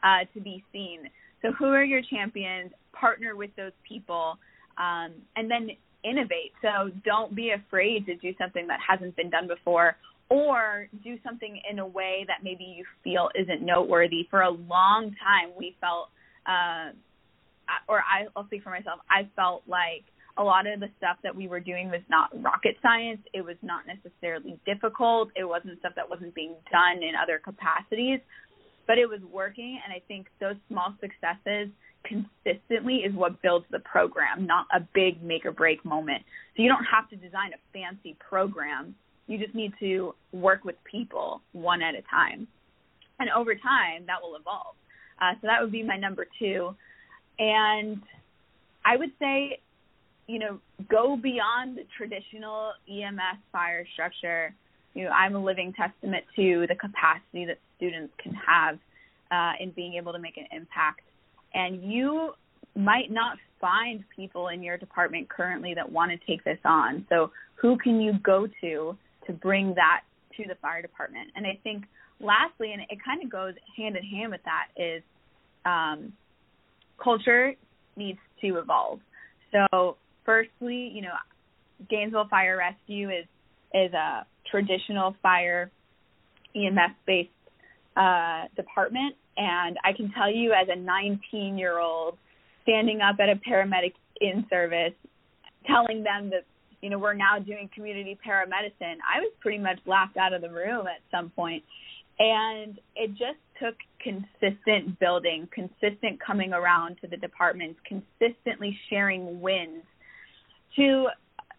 uh, 0.04 0.26
to 0.34 0.42
be 0.42 0.64
seen. 0.72 1.10
So 1.42 1.52
who 1.52 1.66
are 1.66 1.84
your 1.84 2.02
champions? 2.02 2.72
Partner 2.94 3.36
with 3.36 3.52
those 3.56 3.74
people, 3.88 4.38
um, 4.78 5.14
and 5.36 5.52
then 5.52 5.70
innovate. 6.04 6.54
So 6.62 6.90
don't 7.06 7.36
be 7.36 7.52
afraid 7.52 8.06
to 8.08 8.16
do 8.16 8.34
something 8.40 8.68
that 8.68 8.80
hasn't 8.88 9.16
been 9.16 9.30
done 9.30 9.48
before 9.48 9.98
or 10.30 10.88
do 11.04 11.18
something 11.24 11.60
in 11.70 11.80
a 11.80 11.88
way 11.88 12.26
that 12.28 12.44
maybe 12.44 12.64
you 12.64 12.84
feel 13.04 13.30
isn't 13.40 13.62
noteworthy. 13.62 14.28
For 14.30 14.42
a 14.42 14.50
long 14.50 15.16
time, 15.24 15.54
we 15.58 15.76
felt, 15.80 16.10
uh, 16.46 16.92
or 17.88 18.00
I, 18.00 18.28
I'll 18.36 18.46
speak 18.48 18.64
for 18.64 18.70
myself, 18.70 19.00
I 19.10 19.30
felt 19.36 19.64
like 19.68 20.04
a 20.38 20.44
lot 20.44 20.68
of 20.68 20.80
the 20.80 20.90
stuff 20.98 21.18
that 21.24 21.36
we 21.36 21.48
were 21.48 21.60
doing 21.60 21.90
was 21.90 22.02
not 22.10 22.30
rocket 22.44 22.78
science. 22.82 23.20
It 23.34 23.44
was 23.44 23.58
not 23.62 23.84
necessarily 23.88 24.60
difficult. 24.66 25.30
It 25.36 25.46
wasn't 25.46 25.80
stuff 25.80 25.94
that 25.96 26.10
wasn't 26.10 26.36
being 26.36 26.56
done 26.72 27.04
in 27.04 27.14
other 27.22 27.40
capacities, 27.44 28.20
but 28.86 28.98
it 28.98 29.08
was 29.08 29.20
working. 29.32 29.80
And 29.84 29.94
I 29.94 30.02
think 30.08 30.28
those 30.40 30.56
small 30.70 30.94
successes 31.02 31.70
consistently 32.06 32.98
is 32.98 33.14
what 33.14 33.42
builds 33.42 33.66
the 33.72 33.80
program, 33.80 34.46
not 34.46 34.66
a 34.74 34.80
big 34.94 35.22
make 35.24 35.46
or 35.46 35.52
break 35.52 35.84
moment. 35.84 36.24
So 36.56 36.64
you 36.64 36.70
don't 36.70 36.86
have 36.86 37.10
to 37.10 37.16
design 37.16 37.52
a 37.54 37.60
fancy 37.74 38.16
program. 38.20 38.96
You 39.28 39.38
just 39.38 39.56
need 39.56 39.74
to 39.80 40.14
work 40.32 40.64
with 40.64 40.76
people 40.90 41.42
one 41.52 41.82
at 41.82 41.96
a 41.96 42.02
time. 42.10 42.48
And 43.20 43.30
over 43.36 43.56
time, 43.56 44.06
that 44.06 44.22
will 44.22 44.36
evolve. 44.36 44.76
Uh, 45.20 45.34
so 45.42 45.48
that 45.48 45.62
would 45.62 45.72
be 45.72 45.84
my 45.84 45.98
number 45.98 46.28
two. 46.40 46.76
And 47.40 48.02
I 48.86 48.96
would 48.96 49.12
say, 49.20 49.60
you 50.28 50.40
know, 50.40 50.60
go 50.90 51.18
beyond 51.18 51.78
the 51.78 51.84
traditional 51.98 52.74
EMS 52.90 53.40
fire 53.52 53.86
structure. 53.94 54.54
You 54.94 55.06
know, 55.06 55.12
I'm 55.12 55.36
a 55.36 55.44
living 55.44 55.74
testament 55.74 56.26
to 56.36 56.66
the 56.68 56.76
capacity 56.76 57.46
that 57.46 57.60
students 57.78 58.14
can 58.22 58.34
have 58.34 58.78
uh, 59.32 59.54
in 59.60 59.72
being 59.72 59.94
able 59.94 60.14
to 60.14 60.20
make 60.20 60.38
an 60.38 60.48
impact 60.52 61.02
and 61.54 61.84
you 61.84 62.34
might 62.76 63.12
not 63.12 63.38
find 63.60 64.04
people 64.16 64.50
in 64.50 64.62
your 64.62 64.78
department 64.78 65.28
currently 65.30 65.74
that 65.74 65.92
want 65.92 66.12
to 66.12 66.18
take 66.28 66.44
this 66.44 66.60
on. 66.64 67.06
So 67.10 67.32
who 67.56 67.78
can 67.78 68.00
you 68.00 68.14
go 68.24 68.48
to 68.62 68.98
to 69.26 69.34
bring 69.34 69.74
that 69.76 70.02
to 70.38 70.44
the 70.48 70.56
fire 70.62 70.82
department? 70.82 71.30
And 71.36 71.46
I 71.48 71.60
think 71.64 71.86
lastly, 72.20 72.74
and 72.74 72.84
it 72.84 73.00
kind 73.04 73.24
of 73.24 73.32
goes 73.32 73.56
hand 73.76 73.98
in 73.98 74.04
hand 74.04 74.32
with 74.32 74.42
that, 74.46 74.68
is 74.82 75.02
um, 75.66 76.14
culture 77.04 77.54
needs 77.96 78.20
to 78.42 78.60
evolve. 78.60 79.00
So 79.52 79.98
firstly, 80.28 80.92
you 80.94 81.02
know, 81.02 81.14
Gainesville 81.90 82.28
Fire 82.30 82.58
Rescue 82.58 83.10
is 83.10 83.26
is 83.74 83.92
a 83.94 84.28
traditional 84.52 85.16
fire 85.24 85.72
EMS 86.56 86.94
based 87.08 87.30
uh, 87.96 88.44
department 88.56 89.16
and 89.38 89.78
I 89.84 89.94
can 89.94 90.12
tell 90.12 90.32
you, 90.32 90.52
as 90.52 90.68
a 90.70 90.76
19 90.76 91.58
year 91.58 91.80
old, 91.80 92.18
standing 92.64 93.02
up 93.02 93.18
at 93.20 93.30
a 93.30 93.36
paramedic 93.36 93.94
in 94.20 94.46
service, 94.50 94.94
telling 95.66 96.04
them 96.04 96.30
that, 96.32 96.44
you 96.82 96.90
know, 96.90 96.98
we're 96.98 97.14
now 97.14 97.38
doing 97.40 97.70
community 97.74 98.18
paramedicine, 98.28 98.98
I 99.08 99.20
was 99.20 99.32
pretty 99.40 99.60
much 99.60 99.80
laughed 99.86 100.18
out 100.18 100.34
of 100.34 100.42
the 100.42 100.50
room 100.50 100.88
at 100.88 101.02
some 101.12 101.30
point. 101.30 101.64
And 102.20 102.80
it 102.96 103.10
just 103.10 103.38
took 103.62 103.76
consistent 104.02 105.00
building, 105.00 105.48
consistent 105.54 106.20
coming 106.26 106.52
around 106.52 106.98
to 107.02 107.08
the 107.08 107.18
departments, 107.18 107.80
consistently 107.86 108.76
sharing 108.90 109.40
wins 109.40 109.84
to 110.76 111.08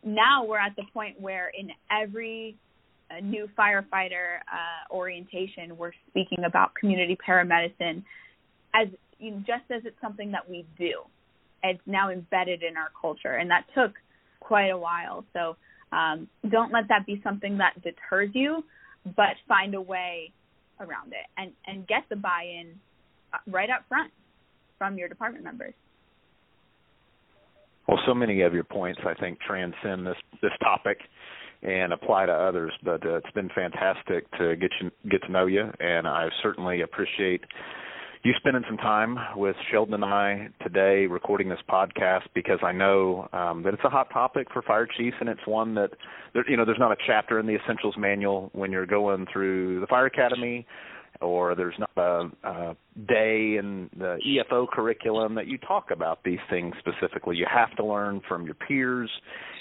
now 0.04 0.44
we're 0.44 0.58
at 0.58 0.76
the 0.76 0.84
point 0.92 1.20
where 1.20 1.50
in 1.58 1.70
every 1.90 2.56
a 3.10 3.20
new 3.22 3.48
firefighter 3.58 4.38
uh, 4.52 4.94
orientation, 4.94 5.76
we're 5.76 5.92
speaking 6.10 6.44
about 6.44 6.74
community 6.74 7.16
paramedicine 7.26 8.04
as 8.74 8.88
you 9.18 9.30
know, 9.30 9.38
just 9.38 9.70
as 9.70 9.82
it's 9.84 10.00
something 10.00 10.30
that 10.32 10.48
we 10.48 10.66
do. 10.78 11.00
It's 11.62 11.80
now 11.86 12.10
embedded 12.10 12.62
in 12.62 12.76
our 12.76 12.90
culture, 13.00 13.34
and 13.34 13.50
that 13.50 13.64
took 13.74 13.92
quite 14.40 14.68
a 14.68 14.78
while. 14.78 15.24
So 15.32 15.56
um, 15.90 16.28
don't 16.48 16.72
let 16.72 16.88
that 16.88 17.06
be 17.06 17.20
something 17.24 17.58
that 17.58 17.74
deters 17.82 18.30
you. 18.34 18.62
but 19.16 19.36
find 19.46 19.74
a 19.74 19.80
way 19.80 20.32
around 20.80 21.12
it 21.12 21.26
and 21.36 21.52
and 21.66 21.86
get 21.86 22.04
the 22.08 22.16
buy-in 22.16 22.74
uh, 23.32 23.38
right 23.46 23.70
up 23.70 23.84
front 23.88 24.12
from 24.78 24.96
your 24.96 25.08
department 25.08 25.44
members. 25.44 25.74
Well, 27.88 27.98
so 28.06 28.12
many 28.12 28.42
of 28.42 28.52
your 28.52 28.64
points 28.64 29.00
I 29.06 29.14
think 29.14 29.38
transcend 29.40 30.06
this 30.06 30.16
this 30.42 30.52
topic 30.62 30.98
and 31.62 31.92
apply 31.92 32.26
to 32.26 32.32
others. 32.32 32.72
But 32.84 33.04
uh, 33.04 33.16
it's 33.16 33.30
been 33.34 33.48
fantastic 33.54 34.30
to 34.38 34.56
get 34.56 34.70
you 34.80 34.90
get 35.10 35.22
to 35.22 35.32
know 35.32 35.46
you, 35.46 35.70
and 35.80 36.06
I 36.06 36.28
certainly 36.42 36.82
appreciate 36.82 37.40
you 38.24 38.32
spending 38.36 38.64
some 38.68 38.76
time 38.76 39.16
with 39.36 39.56
Sheldon 39.70 39.94
and 39.94 40.04
I 40.04 40.48
today 40.62 41.06
recording 41.06 41.48
this 41.48 41.60
podcast 41.70 42.24
because 42.34 42.58
I 42.62 42.72
know 42.72 43.28
um, 43.32 43.62
that 43.62 43.74
it's 43.74 43.84
a 43.84 43.88
hot 43.88 44.10
topic 44.12 44.48
for 44.52 44.60
fire 44.60 44.88
chiefs 44.98 45.16
and 45.20 45.28
it's 45.28 45.46
one 45.46 45.74
that 45.76 45.90
there, 46.34 46.44
you 46.50 46.56
know 46.56 46.64
there's 46.64 46.80
not 46.80 46.92
a 46.92 46.96
chapter 47.06 47.38
in 47.38 47.46
the 47.46 47.54
essentials 47.54 47.94
manual 47.96 48.50
when 48.52 48.72
you're 48.72 48.86
going 48.86 49.26
through 49.32 49.80
the 49.80 49.86
fire 49.86 50.06
academy 50.06 50.66
or 51.20 51.54
there's 51.54 51.74
not 51.78 51.90
a, 51.96 52.30
a 52.48 52.76
day 53.06 53.56
in 53.58 53.90
the 53.96 54.18
EFO 54.26 54.68
curriculum 54.68 55.34
that 55.34 55.46
you 55.46 55.58
talk 55.58 55.90
about 55.90 56.22
these 56.24 56.38
things 56.50 56.74
specifically. 56.78 57.36
You 57.36 57.46
have 57.52 57.74
to 57.76 57.84
learn 57.84 58.20
from 58.28 58.44
your 58.44 58.54
peers, 58.54 59.10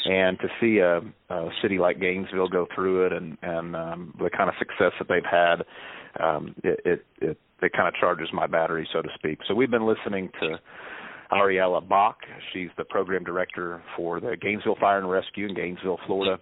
and 0.05 0.39
to 0.39 0.47
see 0.61 0.79
a, 0.79 1.01
a 1.33 1.49
city 1.61 1.79
like 1.79 1.99
Gainesville 1.99 2.49
go 2.49 2.67
through 2.73 3.07
it 3.07 3.13
and 3.13 3.37
and 3.41 3.75
um, 3.75 4.13
the 4.19 4.29
kind 4.29 4.49
of 4.49 4.55
success 4.59 4.93
that 4.99 5.07
they've 5.07 5.23
had, 5.29 5.63
um, 6.23 6.55
it, 6.63 6.79
it 6.85 7.05
it 7.21 7.37
it 7.61 7.71
kind 7.73 7.87
of 7.87 7.95
charges 7.95 8.29
my 8.33 8.47
battery, 8.47 8.87
so 8.93 9.01
to 9.01 9.09
speak. 9.15 9.39
So 9.47 9.53
we've 9.55 9.71
been 9.71 9.87
listening 9.87 10.29
to. 10.41 10.57
Ariella 11.29 11.85
Bak. 11.85 12.15
She's 12.53 12.69
the 12.77 12.85
program 12.85 13.25
director 13.25 13.83
for 13.97 14.21
the 14.21 14.37
Gainesville 14.41 14.77
Fire 14.79 14.97
and 14.97 15.09
Rescue 15.11 15.49
in 15.49 15.55
Gainesville, 15.55 15.99
Florida 16.07 16.39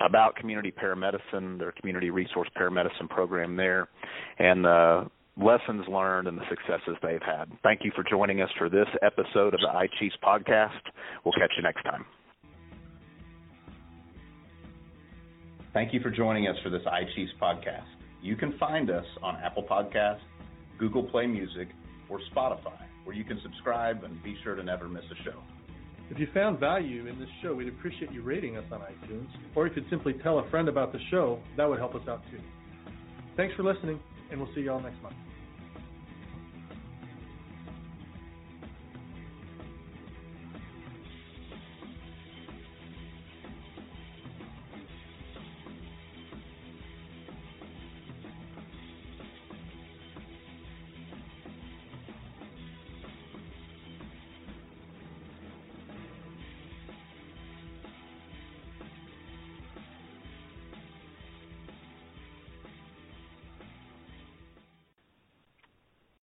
about 0.00 0.36
community 0.36 0.72
paramedicine, 0.72 1.58
their 1.58 1.72
community 1.72 2.10
resource 2.10 2.48
paramedicine 2.56 3.08
program 3.08 3.56
there, 3.56 3.88
and 4.38 4.64
the 4.64 5.10
lessons 5.36 5.84
learned 5.88 6.28
and 6.28 6.36
the 6.38 6.44
successes 6.48 6.96
they've 7.02 7.22
had. 7.22 7.46
Thank 7.62 7.80
you 7.84 7.92
for 7.94 8.04
joining 8.08 8.40
us 8.40 8.50
for 8.58 8.68
this 8.68 8.88
episode 9.02 9.54
of 9.54 9.60
the 9.60 9.68
iCHIEFS 9.68 10.18
podcast. 10.22 10.80
We'll 11.24 11.34
catch 11.34 11.52
you 11.56 11.62
next 11.62 11.82
time. 11.84 12.04
Thank 15.72 15.92
you 15.92 16.00
for 16.00 16.10
joining 16.10 16.48
us 16.48 16.56
for 16.62 16.70
this 16.70 16.82
iChiefs 16.82 17.38
podcast. 17.40 17.86
You 18.20 18.34
can 18.36 18.58
find 18.58 18.90
us 18.90 19.04
on 19.22 19.36
Apple 19.36 19.62
Podcasts, 19.62 20.18
Google 20.78 21.04
Play 21.04 21.26
Music, 21.26 21.68
or 22.08 22.20
Spotify, 22.34 22.80
where 23.04 23.14
you 23.14 23.22
can 23.22 23.40
subscribe 23.42 24.02
and 24.02 24.20
be 24.22 24.36
sure 24.42 24.56
to 24.56 24.62
never 24.62 24.88
miss 24.88 25.04
a 25.12 25.22
show. 25.22 25.38
If 26.10 26.18
you 26.18 26.26
found 26.32 26.58
value 26.58 27.06
in 27.06 27.18
this 27.18 27.28
show, 27.42 27.54
we'd 27.54 27.68
appreciate 27.68 28.12
you 28.12 28.22
rating 28.22 28.56
us 28.56 28.64
on 28.72 28.80
iTunes, 28.80 29.28
or 29.54 29.66
you 29.66 29.74
could 29.74 29.84
simply 29.90 30.14
tell 30.22 30.38
a 30.38 30.50
friend 30.50 30.68
about 30.68 30.92
the 30.92 30.98
show. 31.10 31.38
That 31.56 31.68
would 31.68 31.78
help 31.78 31.94
us 31.94 32.02
out 32.08 32.22
too. 32.30 32.38
Thanks 33.36 33.54
for 33.54 33.62
listening, 33.62 34.00
and 34.30 34.40
we'll 34.40 34.52
see 34.54 34.62
you 34.62 34.72
all 34.72 34.80
next 34.80 35.02
month. 35.02 35.14